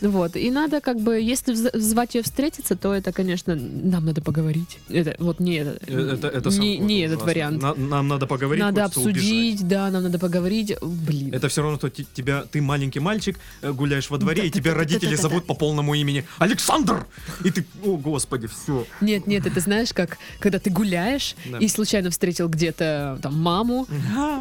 Вот, 0.00 0.36
и 0.36 0.50
надо 0.50 0.80
как 0.80 1.00
бы, 1.00 1.20
если 1.20 1.54
звать 1.54 2.14
ее 2.14 2.22
встретиться, 2.22 2.76
то 2.76 2.92
это, 2.92 3.12
конечно, 3.12 3.54
нам 3.56 4.04
надо 4.04 4.20
поговорить. 4.20 4.78
Это 4.88 5.14
вот 5.18 5.40
не 5.40 5.54
это, 5.56 5.78
Э, 5.86 6.10
Это, 6.14 6.28
это 6.28 6.50
сам- 6.50 6.60
не, 6.60 6.78
не 6.78 7.00
этот 7.00 7.16
ужасно. 7.18 7.26
вариант. 7.32 7.62
На- 7.62 7.74
нам 7.74 8.08
надо 8.08 8.26
поговорить, 8.26 8.62
надо 8.62 8.82
хочется 8.82 9.00
убежать. 9.00 9.22
обсудить, 9.24 9.68
да, 9.68 9.90
нам 9.90 10.02
надо 10.02 10.18
поговорить. 10.18 10.74
Блин. 10.82 11.32
Это 11.32 11.48
все 11.48 11.62
равно, 11.62 11.78
что 11.78 11.88
тебя, 11.90 12.44
ты 12.50 12.60
маленький 12.60 13.00
мальчик, 13.00 13.38
э, 13.62 13.72
гуляешь 13.72 14.10
во 14.10 14.18
дворе, 14.18 14.42
Да, 14.42 14.48
и 14.48 14.50
тебя 14.50 14.72
да, 14.72 14.78
родители 14.78 15.16
да, 15.16 15.22
зовут 15.22 15.46
по 15.46 15.54
полному 15.54 15.94
имени 15.94 16.24
Александр! 16.38 17.06
И 17.44 17.50
ты, 17.50 17.64
о 17.84 17.96
господи, 17.96 18.46
все. 18.46 18.86
Нет, 19.00 19.26
нет, 19.26 19.46
это 19.46 19.60
знаешь, 19.60 19.92
как 19.92 20.18
когда 20.38 20.58
ты 20.58 20.70
гуляешь 20.70 21.34
и 21.60 21.68
случайно 21.68 22.10
встретил 22.10 22.48
где-то 22.48 23.18
там 23.22 23.40
маму, 23.40 23.86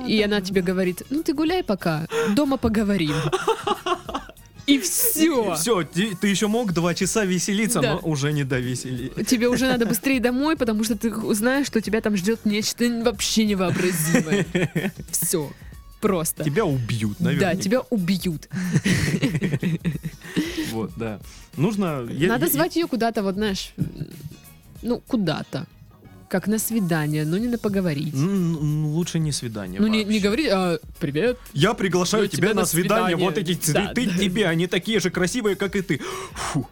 и 0.08 0.22
она 0.22 0.42
тебе 0.42 0.62
говорит, 0.62 1.04
ну 1.10 1.24
ты 1.24 1.34
гуляй 1.34 1.63
пока, 1.63 2.08
дома 2.36 2.58
поговорим. 2.58 3.16
И 4.65 4.80
все. 4.80 5.56
Все, 5.56 5.84
ты, 5.84 6.15
ты 6.15 6.28
еще 6.28 6.47
мог 6.47 6.71
два 6.73 6.93
часа 6.93 7.26
веселиться, 7.26 7.82
Да. 7.82 7.93
но 7.95 7.99
уже 8.10 8.32
не 8.32 8.43
до 8.43 8.60
веселья. 8.60 9.10
Тебе 9.23 9.49
уже 9.49 9.67
надо 9.67 9.86
быстрее 9.86 10.19
домой, 10.19 10.56
потому 10.56 10.84
что 10.84 10.95
ты 10.97 11.12
знаешь, 11.34 11.67
что 11.67 11.82
тебя 11.82 11.99
там 12.02 12.15
ждет 12.15 12.45
нечто 12.45 12.86
вообще 13.04 13.45
невообразимое. 13.45 14.45
Все. 15.12 15.52
Просто. 15.99 16.43
Тебя 16.43 16.65
убьют, 16.65 17.15
Да, 17.19 17.26
наверное. 17.26 17.56
тебя 17.56 17.82
убьют. 17.89 18.49
Вот, 20.71 20.91
да. 20.97 21.19
Нужно... 21.56 22.02
Надо 22.02 22.47
звать 22.47 22.76
ее 22.76 22.88
куда-то, 22.88 23.21
вот 23.21 23.36
знаешь, 23.36 23.73
ну, 24.82 24.99
куда-то. 25.08 25.67
Как 26.34 26.48
на 26.48 26.58
свидание, 26.58 27.26
но 27.26 27.38
не 27.38 27.48
на 27.48 27.60
поговорить. 27.60 28.15
М, 28.15 28.56
м, 28.58 28.86
Лучше 28.88 29.19
не 29.19 29.32
свидание 29.32 29.80
Ну, 29.80 29.86
не, 29.86 30.04
не 30.04 30.19
говорить, 30.19 30.50
а, 30.52 30.80
привет. 31.00 31.38
Я 31.54 31.76
приглашаю 31.76 32.24
Ну, 32.24 32.28
тебя, 32.30 32.38
тебя 32.48 32.54
на 32.56 32.62
на 32.62 32.65
свидание. 32.65 33.06
свидание. 33.17 33.26
Вот 33.28 33.38
эти 33.38 33.54
цветы 33.54 34.06
да. 34.08 34.17
тебе, 34.17 34.48
они 34.48 34.65
такие 34.65 35.00
же 35.00 35.12
красивые, 35.12 35.56
как 35.56 35.76
и 35.76 35.82
ты. 35.84 36.02
Фу. 36.34 36.67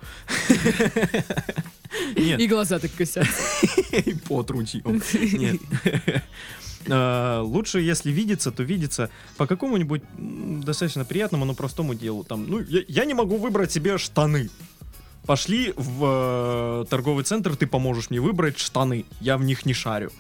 Нет, 2.16 2.40
И 2.40 2.48
глаза 2.48 2.80
так 2.80 2.90
косят. 2.98 3.28
и 3.92 4.16
пот 4.28 4.50
ручьем. 4.50 5.00
Нет. 5.14 5.62
А, 6.90 7.44
Лучше, 7.44 7.80
если 7.80 8.10
видеться, 8.12 8.52
то 8.52 8.64
видеться 8.64 9.12
по 9.38 9.46
какому-нибудь 9.46 10.02
достаточно 10.66 11.06
приятному, 11.06 11.46
но 11.46 11.54
простому 11.54 11.94
делу. 11.94 12.24
Там, 12.24 12.48
ну, 12.50 12.60
я, 12.60 12.82
я 12.88 13.06
не 13.06 13.14
могу 13.14 13.38
выбрать 13.38 13.72
себе 13.72 14.00
штаны. 14.00 14.50
Пошли 15.26 15.74
в 15.78 16.84
э, 16.84 16.86
торговый 16.90 17.24
центр, 17.24 17.56
ты 17.56 17.68
поможешь 17.68 18.10
мне 18.10 18.20
выбрать 18.20 18.58
штаны. 18.58 19.06
Я 19.20 19.38
в 19.38 19.44
них 19.44 19.66
не 19.66 19.74
шарю. 19.74 20.12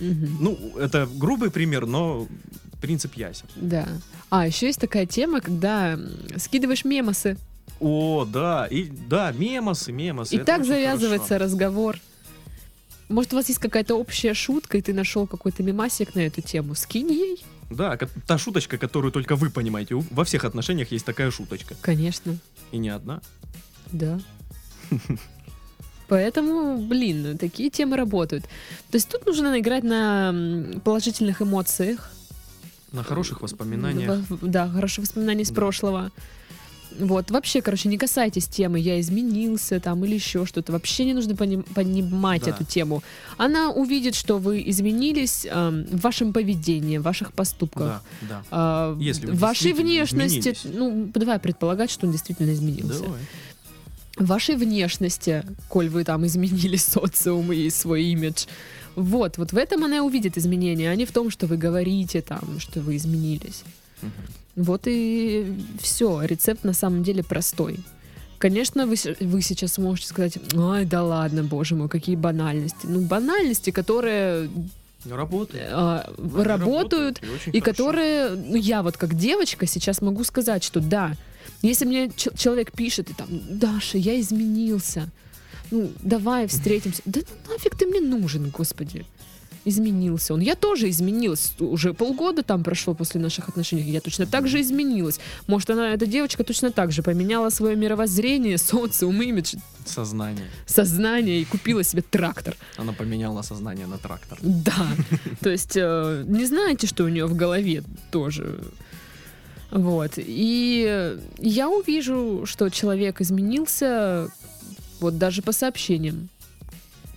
Мгм. 0.00 0.36
Ну, 0.40 0.78
это 0.78 1.06
грубый 1.06 1.50
пример, 1.50 1.86
но 1.86 2.26
принцип 2.80 3.14
ясен. 3.14 3.46
Да. 3.56 3.86
А, 4.30 4.46
еще 4.46 4.66
есть 4.66 4.80
такая 4.80 5.06
тема, 5.06 5.40
когда 5.40 5.98
скидываешь 6.36 6.84
мемосы. 6.84 7.36
О, 7.80 8.24
да, 8.24 8.66
и 8.66 8.84
да, 8.84 9.32
мемосы, 9.32 9.92
мемосы. 9.92 10.34
И 10.34 10.36
это 10.38 10.46
так 10.46 10.64
завязывается 10.64 11.28
хорошо. 11.28 11.44
разговор. 11.44 11.98
Может, 13.08 13.32
у 13.32 13.36
вас 13.36 13.48
есть 13.48 13.60
какая-то 13.60 13.94
общая 13.94 14.34
шутка, 14.34 14.78
и 14.78 14.82
ты 14.82 14.94
нашел 14.94 15.26
какой-то 15.26 15.62
мемасик 15.62 16.14
на 16.14 16.20
эту 16.20 16.40
тему. 16.40 16.74
Скинь 16.74 17.12
ей. 17.12 17.44
Да, 17.70 17.98
та 18.26 18.38
шуточка, 18.38 18.78
которую 18.78 19.12
только 19.12 19.36
вы 19.36 19.50
понимаете. 19.50 19.94
Во 19.94 20.24
всех 20.24 20.44
отношениях 20.44 20.92
есть 20.92 21.04
такая 21.04 21.30
шуточка. 21.30 21.74
Конечно. 21.80 22.38
И 22.70 22.78
не 22.78 22.88
одна. 22.88 23.20
Да. 23.92 24.18
Поэтому, 26.08 26.76
блин, 26.78 27.38
такие 27.38 27.70
темы 27.70 27.96
работают. 27.96 28.44
То 28.90 28.96
есть 28.96 29.08
тут 29.08 29.24
нужно 29.24 29.58
играть 29.58 29.82
на 29.84 30.34
положительных 30.84 31.40
эмоциях. 31.40 32.10
На 32.92 33.02
хороших 33.02 33.40
воспоминаниях. 33.40 34.18
Да, 34.42 34.68
хорошие 34.68 35.02
воспоминания 35.04 35.42
из 35.42 35.48
Да. 35.48 35.54
прошлого. 35.54 36.10
Вот, 36.98 37.30
вообще, 37.30 37.62
короче, 37.62 37.88
не 37.88 37.96
касайтесь 37.96 38.46
темы 38.46 38.78
«я 38.78 39.00
изменился» 39.00 39.80
там 39.80 40.04
или 40.04 40.14
еще 40.16 40.44
что-то. 40.44 40.72
Вообще 40.72 41.06
не 41.06 41.14
нужно 41.14 41.32
поним- 41.34 41.62
понимать 41.74 42.44
Да. 42.44 42.50
эту 42.50 42.64
тему. 42.64 43.02
Она 43.38 43.70
увидит, 43.70 44.14
что 44.14 44.36
вы 44.36 44.62
изменились 44.66 45.46
эм, 45.48 45.84
в 45.84 46.00
вашем 46.02 46.34
поведении, 46.34 46.98
в 46.98 47.02
ваших 47.02 47.32
поступках. 47.32 48.02
Да, 48.20 48.28
да. 48.28 48.42
а, 48.50 48.98
Если 49.00 49.24
вы 49.28 49.32
вашей 49.32 49.72
внешности, 49.72 50.54
ну, 50.64 51.10
давай 51.14 51.38
предполагать, 51.38 51.90
что 51.90 52.04
он 52.06 52.12
действительно 52.12 52.52
изменился. 52.52 53.04
Давай. 53.04 53.20
Вашей 54.16 54.56
внешности, 54.56 55.42
коль 55.68 55.88
вы 55.88 56.04
там 56.04 56.26
изменили 56.26 56.76
социум 56.76 57.52
и 57.52 57.70
свой 57.70 58.04
имидж. 58.04 58.46
Вот, 58.94 59.38
вот 59.38 59.52
в 59.52 59.56
этом 59.56 59.84
она 59.84 60.02
увидит 60.02 60.36
изменения, 60.36 60.90
а 60.90 60.94
не 60.96 61.06
в 61.06 61.12
том, 61.12 61.30
что 61.30 61.46
вы 61.46 61.56
говорите 61.56 62.20
там, 62.20 62.58
что 62.60 62.80
вы 62.80 62.96
изменились. 62.96 63.62
Мгм. 64.02 64.12
Вот 64.56 64.82
и 64.86 65.54
все. 65.80 66.22
Рецепт 66.22 66.62
на 66.64 66.74
самом 66.74 67.02
деле 67.02 67.22
простой. 67.22 67.78
Конечно, 68.38 68.86
вы, 68.86 68.96
вы 69.20 69.40
сейчас 69.40 69.78
можете 69.78 70.08
сказать, 70.08 70.38
ай, 70.56 70.84
да 70.84 71.02
ладно, 71.02 71.42
боже 71.44 71.74
мой, 71.74 71.88
какие 71.88 72.16
банальности. 72.16 72.84
Ну, 72.84 73.00
банальности, 73.00 73.70
которые 73.70 74.50
Работают. 75.08 75.68
а, 75.70 76.12
Они 76.18 76.42
работают, 76.44 77.20
и, 77.46 77.50
и 77.56 77.60
хорошо. 77.60 77.64
которые, 77.64 78.30
ну, 78.30 78.56
я 78.56 78.82
вот 78.82 78.96
как 78.96 79.14
девочка 79.14 79.66
сейчас 79.66 80.02
могу 80.02 80.22
сказать, 80.24 80.62
что 80.64 80.80
да, 80.80 81.12
если 81.62 81.84
мне 81.84 82.10
человек 82.36 82.72
пишет, 82.72 83.10
и 83.10 83.14
там, 83.14 83.28
Даша, 83.58 83.98
я 83.98 84.20
изменился, 84.20 85.08
ну, 85.70 85.90
давай 86.02 86.46
встретимся. 86.46 87.02
Да 87.06 87.20
нафиг 87.48 87.76
ты 87.76 87.86
мне 87.86 88.00
нужен, 88.00 88.50
господи. 88.50 89.06
Изменился 89.64 90.34
он. 90.34 90.40
Я 90.40 90.56
тоже 90.56 90.90
изменилась. 90.90 91.52
Уже 91.60 91.94
полгода 91.94 92.42
там 92.42 92.64
прошло 92.64 92.94
после 92.94 93.20
наших 93.20 93.48
отношений. 93.48 93.92
Я 93.92 94.00
точно 94.00 94.26
так 94.26 94.48
же 94.48 94.60
изменилась. 94.60 95.20
Может, 95.46 95.70
она, 95.70 95.94
эта 95.94 96.04
девочка 96.04 96.42
точно 96.42 96.72
так 96.72 96.90
же 96.90 97.02
поменяла 97.02 97.48
свое 97.50 97.76
мировоззрение, 97.76 98.58
социум, 98.58 99.22
имидж, 99.22 99.54
Сознание. 99.86 100.46
сознание 100.66 101.40
и 101.40 101.44
купила 101.44 101.84
себе 101.84 102.02
трактор. 102.02 102.56
Она 102.76 102.92
поменяла 102.92 103.42
сознание 103.42 103.86
на 103.86 103.98
трактор. 103.98 104.38
Да. 104.42 104.88
То 105.40 105.50
есть 105.50 105.76
э, 105.76 106.24
не 106.26 106.44
знаете, 106.44 106.88
что 106.88 107.04
у 107.04 107.08
нее 107.08 107.26
в 107.26 107.36
голове 107.36 107.84
тоже. 108.10 108.60
Вот. 109.72 110.12
И 110.18 111.18
я 111.38 111.68
увижу, 111.70 112.42
что 112.44 112.68
человек 112.68 113.20
изменился 113.20 114.28
вот 115.00 115.18
даже 115.18 115.42
по 115.42 115.52
сообщениям. 115.52 116.28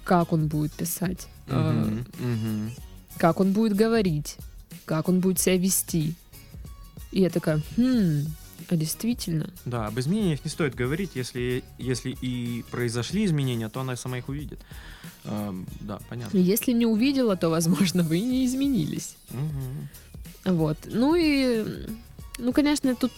Как 0.05 0.31
он 0.33 0.47
будет 0.47 0.71
писать, 0.71 1.27
Мгм, 1.47 2.05
мгм. 2.19 2.71
как 3.17 3.39
он 3.39 3.51
будет 3.53 3.75
говорить, 3.75 4.37
как 4.85 5.09
он 5.09 5.19
будет 5.19 5.39
себя 5.39 5.57
вести. 5.57 6.13
И 7.11 7.21
я 7.21 7.29
такая, 7.29 7.61
хм, 7.75 8.25
а 8.69 8.75
действительно? 8.75 9.49
Да, 9.65 9.87
об 9.87 9.99
изменениях 9.99 10.43
не 10.45 10.51
стоит 10.51 10.75
говорить, 10.75 11.11
если, 11.15 11.63
если 11.79 12.15
и 12.21 12.63
произошли 12.71 13.25
изменения, 13.25 13.67
то 13.67 13.81
она 13.81 13.95
сама 13.95 14.19
их 14.19 14.29
увидит. 14.29 14.59
Эм, 15.23 15.65
да, 15.81 15.99
понятно. 16.07 16.37
Если 16.37 16.71
не 16.71 16.85
увидела, 16.85 17.35
то, 17.35 17.49
возможно, 17.49 18.03
вы 18.03 18.19
не 18.19 18.45
изменились. 18.45 19.15
Мгм. 19.31 19.89
Вот. 20.55 20.77
Ну 20.85 21.15
и, 21.15 21.65
ну, 22.37 22.53
конечно, 22.53 22.95
тут 22.95 23.11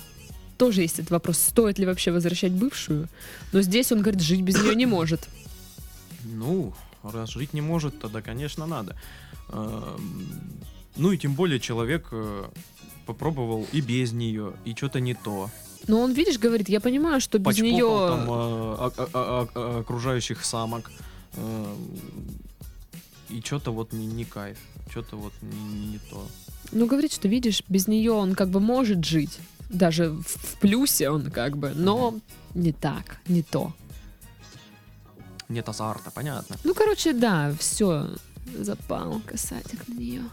тоже 0.58 0.82
есть 0.82 0.99
этот 0.99 1.12
вопрос, 1.12 1.38
стоит 1.38 1.80
ли 1.80 1.86
вообще 1.86 2.12
возвращать 2.12 2.51
бывшую. 2.51 3.08
Но 3.53 3.62
здесь 3.62 3.91
он 3.91 4.01
говорит, 4.01 4.21
жить 4.21 4.41
без 4.41 4.56
нее 4.62 4.75
не 4.75 4.86
может. 4.86 5.27
Ну, 6.23 6.73
раз 7.03 7.30
жить 7.30 7.53
не 7.53 7.62
может, 7.62 7.99
тогда, 8.01 8.21
конечно, 8.21 8.65
надо. 8.65 8.95
Эм, 9.49 10.27
Ну 10.95 11.12
и 11.12 11.17
тем 11.17 11.34
более 11.36 11.60
человек 11.60 12.08
э, 12.12 12.45
попробовал 13.06 13.67
и 13.71 13.82
без 13.82 14.12
нее, 14.13 14.53
и 14.65 14.73
что-то 14.75 14.99
не 14.99 15.13
то. 15.13 15.49
Но 15.88 16.01
он, 16.01 16.13
видишь, 16.13 16.39
говорит, 16.39 16.69
я 16.69 16.80
понимаю, 16.82 17.21
что 17.21 17.38
без 17.38 17.45
Почпокал 17.45 17.71
нее... 17.71 18.08
там 18.10 18.30
э, 18.30 19.08
о- 19.13 19.80
окружающих 19.82 20.43
самок. 20.43 20.91
Эм, 21.36 21.77
И 23.30 23.41
что-то 23.41 23.71
вот 23.71 23.93
не, 23.93 24.08
не 24.08 24.25
кайф, 24.25 24.58
что-то 24.89 25.17
вот 25.17 25.34
не, 25.41 25.88
не 25.91 25.99
то. 26.10 26.27
Ну, 26.71 26.86
говорит, 26.86 27.13
что, 27.13 27.27
видишь, 27.27 27.63
без 27.67 27.88
нее 27.88 28.12
он 28.12 28.36
как 28.36 28.49
бы 28.49 28.60
может 28.60 29.03
жить. 29.06 29.39
Даже 29.69 30.10
в, 30.10 30.23
в 30.23 30.60
плюсе 30.60 31.10
он 31.10 31.30
как 31.32 31.58
бы, 31.58 31.73
но 31.75 32.19
не 32.53 32.71
так, 32.71 33.19
не 33.27 33.43
то. 33.43 33.73
Нет 35.49 35.67
азарта, 35.69 36.12
понятно. 36.12 36.58
Ну, 36.63 36.73
короче, 36.73 37.13
да, 37.13 37.53
все. 37.60 38.10
Запал 38.58 39.21
касатик 39.25 39.88
на 39.88 39.93
нее. 39.93 40.23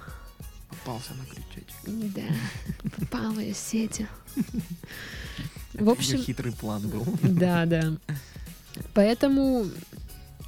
Попался 0.69 1.15
на 1.15 1.25
крючочек. 1.25 2.15
Да, 2.15 2.91
попала 2.99 3.39
я 3.39 3.55
в 3.55 3.57
сети. 3.57 4.09
В 5.75 5.89
общем, 5.89 6.19
хитрый 6.19 6.53
план 6.53 6.89
был. 6.89 7.05
Да, 7.23 7.67
да. 7.67 7.93
Поэтому 8.93 9.67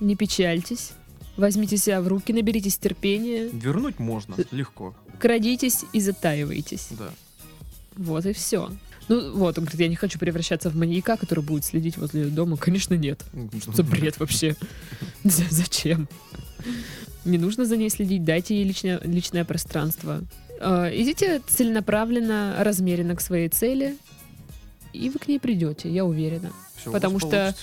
не 0.01 0.17
печальтесь. 0.17 0.93
Возьмите 1.37 1.77
себя 1.77 2.01
в 2.01 2.09
руки, 2.09 2.33
наберитесь 2.33 2.79
терпения, 2.79 3.49
Вернуть 3.53 3.99
можно, 3.99 4.37
легко, 4.51 4.95
крадитесь 5.19 5.85
и 5.93 6.01
затаивайтесь. 6.01 6.89
да. 6.91 7.11
Вот 7.97 8.27
и 8.27 8.33
все. 8.33 8.71
Ну 9.09 9.33
вот, 9.37 9.57
он 9.59 9.65
говорит, 9.65 9.81
я 9.81 9.89
не 9.89 9.95
хочу 9.97 10.19
превращаться 10.19 10.69
в 10.69 10.77
маньяка, 10.77 11.17
который 11.17 11.43
будет 11.45 11.65
следить 11.65 11.97
возле 11.97 12.23
её 12.23 12.31
дома. 12.31 12.57
Конечно, 12.57 12.95
нет. 12.95 13.25
Что 13.63 13.73
за 13.73 13.83
бред 13.85 14.19
вообще? 14.19 14.57
За- 15.25 15.45
Зачем? 15.51 16.09
Не 17.25 17.39
нужно 17.39 17.65
за 17.65 17.77
ней 17.77 17.89
следить, 17.91 18.25
дайте 18.25 18.55
ей 18.57 18.65
личное, 18.65 19.01
личное 19.05 19.45
пространство. 19.45 20.23
Э, 20.61 20.91
Идите 20.93 21.41
целенаправленно, 21.49 22.57
размеренно 22.59 23.15
к 23.17 23.21
своей 23.21 23.49
цели, 23.49 23.97
и 24.93 25.09
вы 25.11 25.19
к 25.19 25.29
ней 25.29 25.39
придете, 25.41 25.89
я 25.91 26.05
уверена. 26.05 26.53
Всё 26.77 26.91
у 26.91 26.93
Потому 26.93 27.19
что- 27.21 27.31
да. 27.31 27.55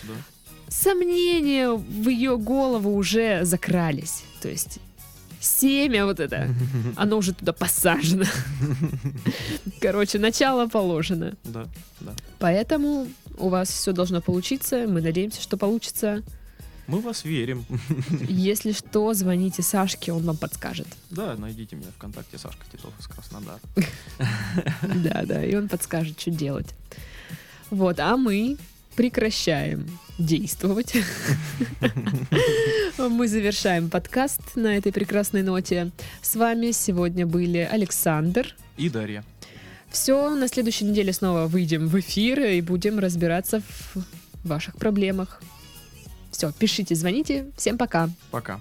Сомнения 0.69 1.69
в 1.71 2.09
ее 2.09 2.37
голову 2.37 2.95
уже 2.95 3.45
закрались. 3.45 4.23
То 4.41 4.49
есть 4.49 4.79
семя 5.45 6.06
вот 6.06 6.19
это, 6.19 6.49
оно 6.95 7.17
уже 7.17 7.34
туда 7.34 7.53
посажено. 7.53 8.25
Короче, 9.82 10.19
начало 10.19 10.67
положено. 10.67 11.36
Да, 11.43 11.65
да. 11.99 12.13
Поэтому 12.39 13.08
у 13.38 13.49
вас 13.49 13.69
все 13.69 13.91
должно 13.91 14.21
получиться. 14.21 14.86
Мы 14.88 15.01
надеемся, 15.01 15.41
что 15.41 15.58
получится. 15.58 16.23
Мы 16.88 16.99
вас 16.99 17.23
верим. 17.23 17.65
Если 18.27 18.73
что, 18.73 19.13
звоните 19.13 19.62
Сашке, 19.62 20.12
он 20.12 20.23
вам 20.23 20.38
подскажет. 20.38 20.88
Да, 21.10 21.36
найдите 21.38 21.75
меня 21.75 21.88
ВКонтакте 21.97 22.38
Сашка 22.38 22.65
Титов 22.71 22.93
из 22.99 23.08
Краснодара. 23.08 23.60
Да, 24.82 25.23
да, 25.25 25.45
и 25.45 25.56
он 25.56 25.69
подскажет, 25.69 26.19
что 26.19 26.32
делать. 26.32 26.67
Вот, 27.69 27.99
а 27.99 28.17
мы 28.17 28.58
прекращаем 28.95 29.88
действовать. 30.17 30.93
Мы 32.97 33.27
завершаем 33.27 33.89
подкаст 33.89 34.56
на 34.56 34.77
этой 34.77 34.91
прекрасной 34.91 35.43
ноте. 35.43 35.91
С 36.21 36.36
вами 36.36 36.71
сегодня 36.71 37.25
были 37.25 37.60
Александр. 37.60 38.56
И 38.77 38.89
Дарья. 38.89 39.23
Все, 39.89 40.29
на 40.36 40.47
следующей 40.47 40.86
неделе 40.86 41.13
снова 41.13 41.45
выйдем 41.45 41.88
в 41.88 41.99
эфир 41.99 42.41
и 42.41 42.62
будем 42.62 42.99
разбираться 42.99 43.62
в 43.93 44.03
ваших 44.43 44.75
проблемах. 44.75 45.41
Все, 46.32 46.51
пишите, 46.51 46.95
звоните. 46.95 47.51
Всем 47.56 47.77
пока. 47.77 48.10
Пока. 48.32 48.60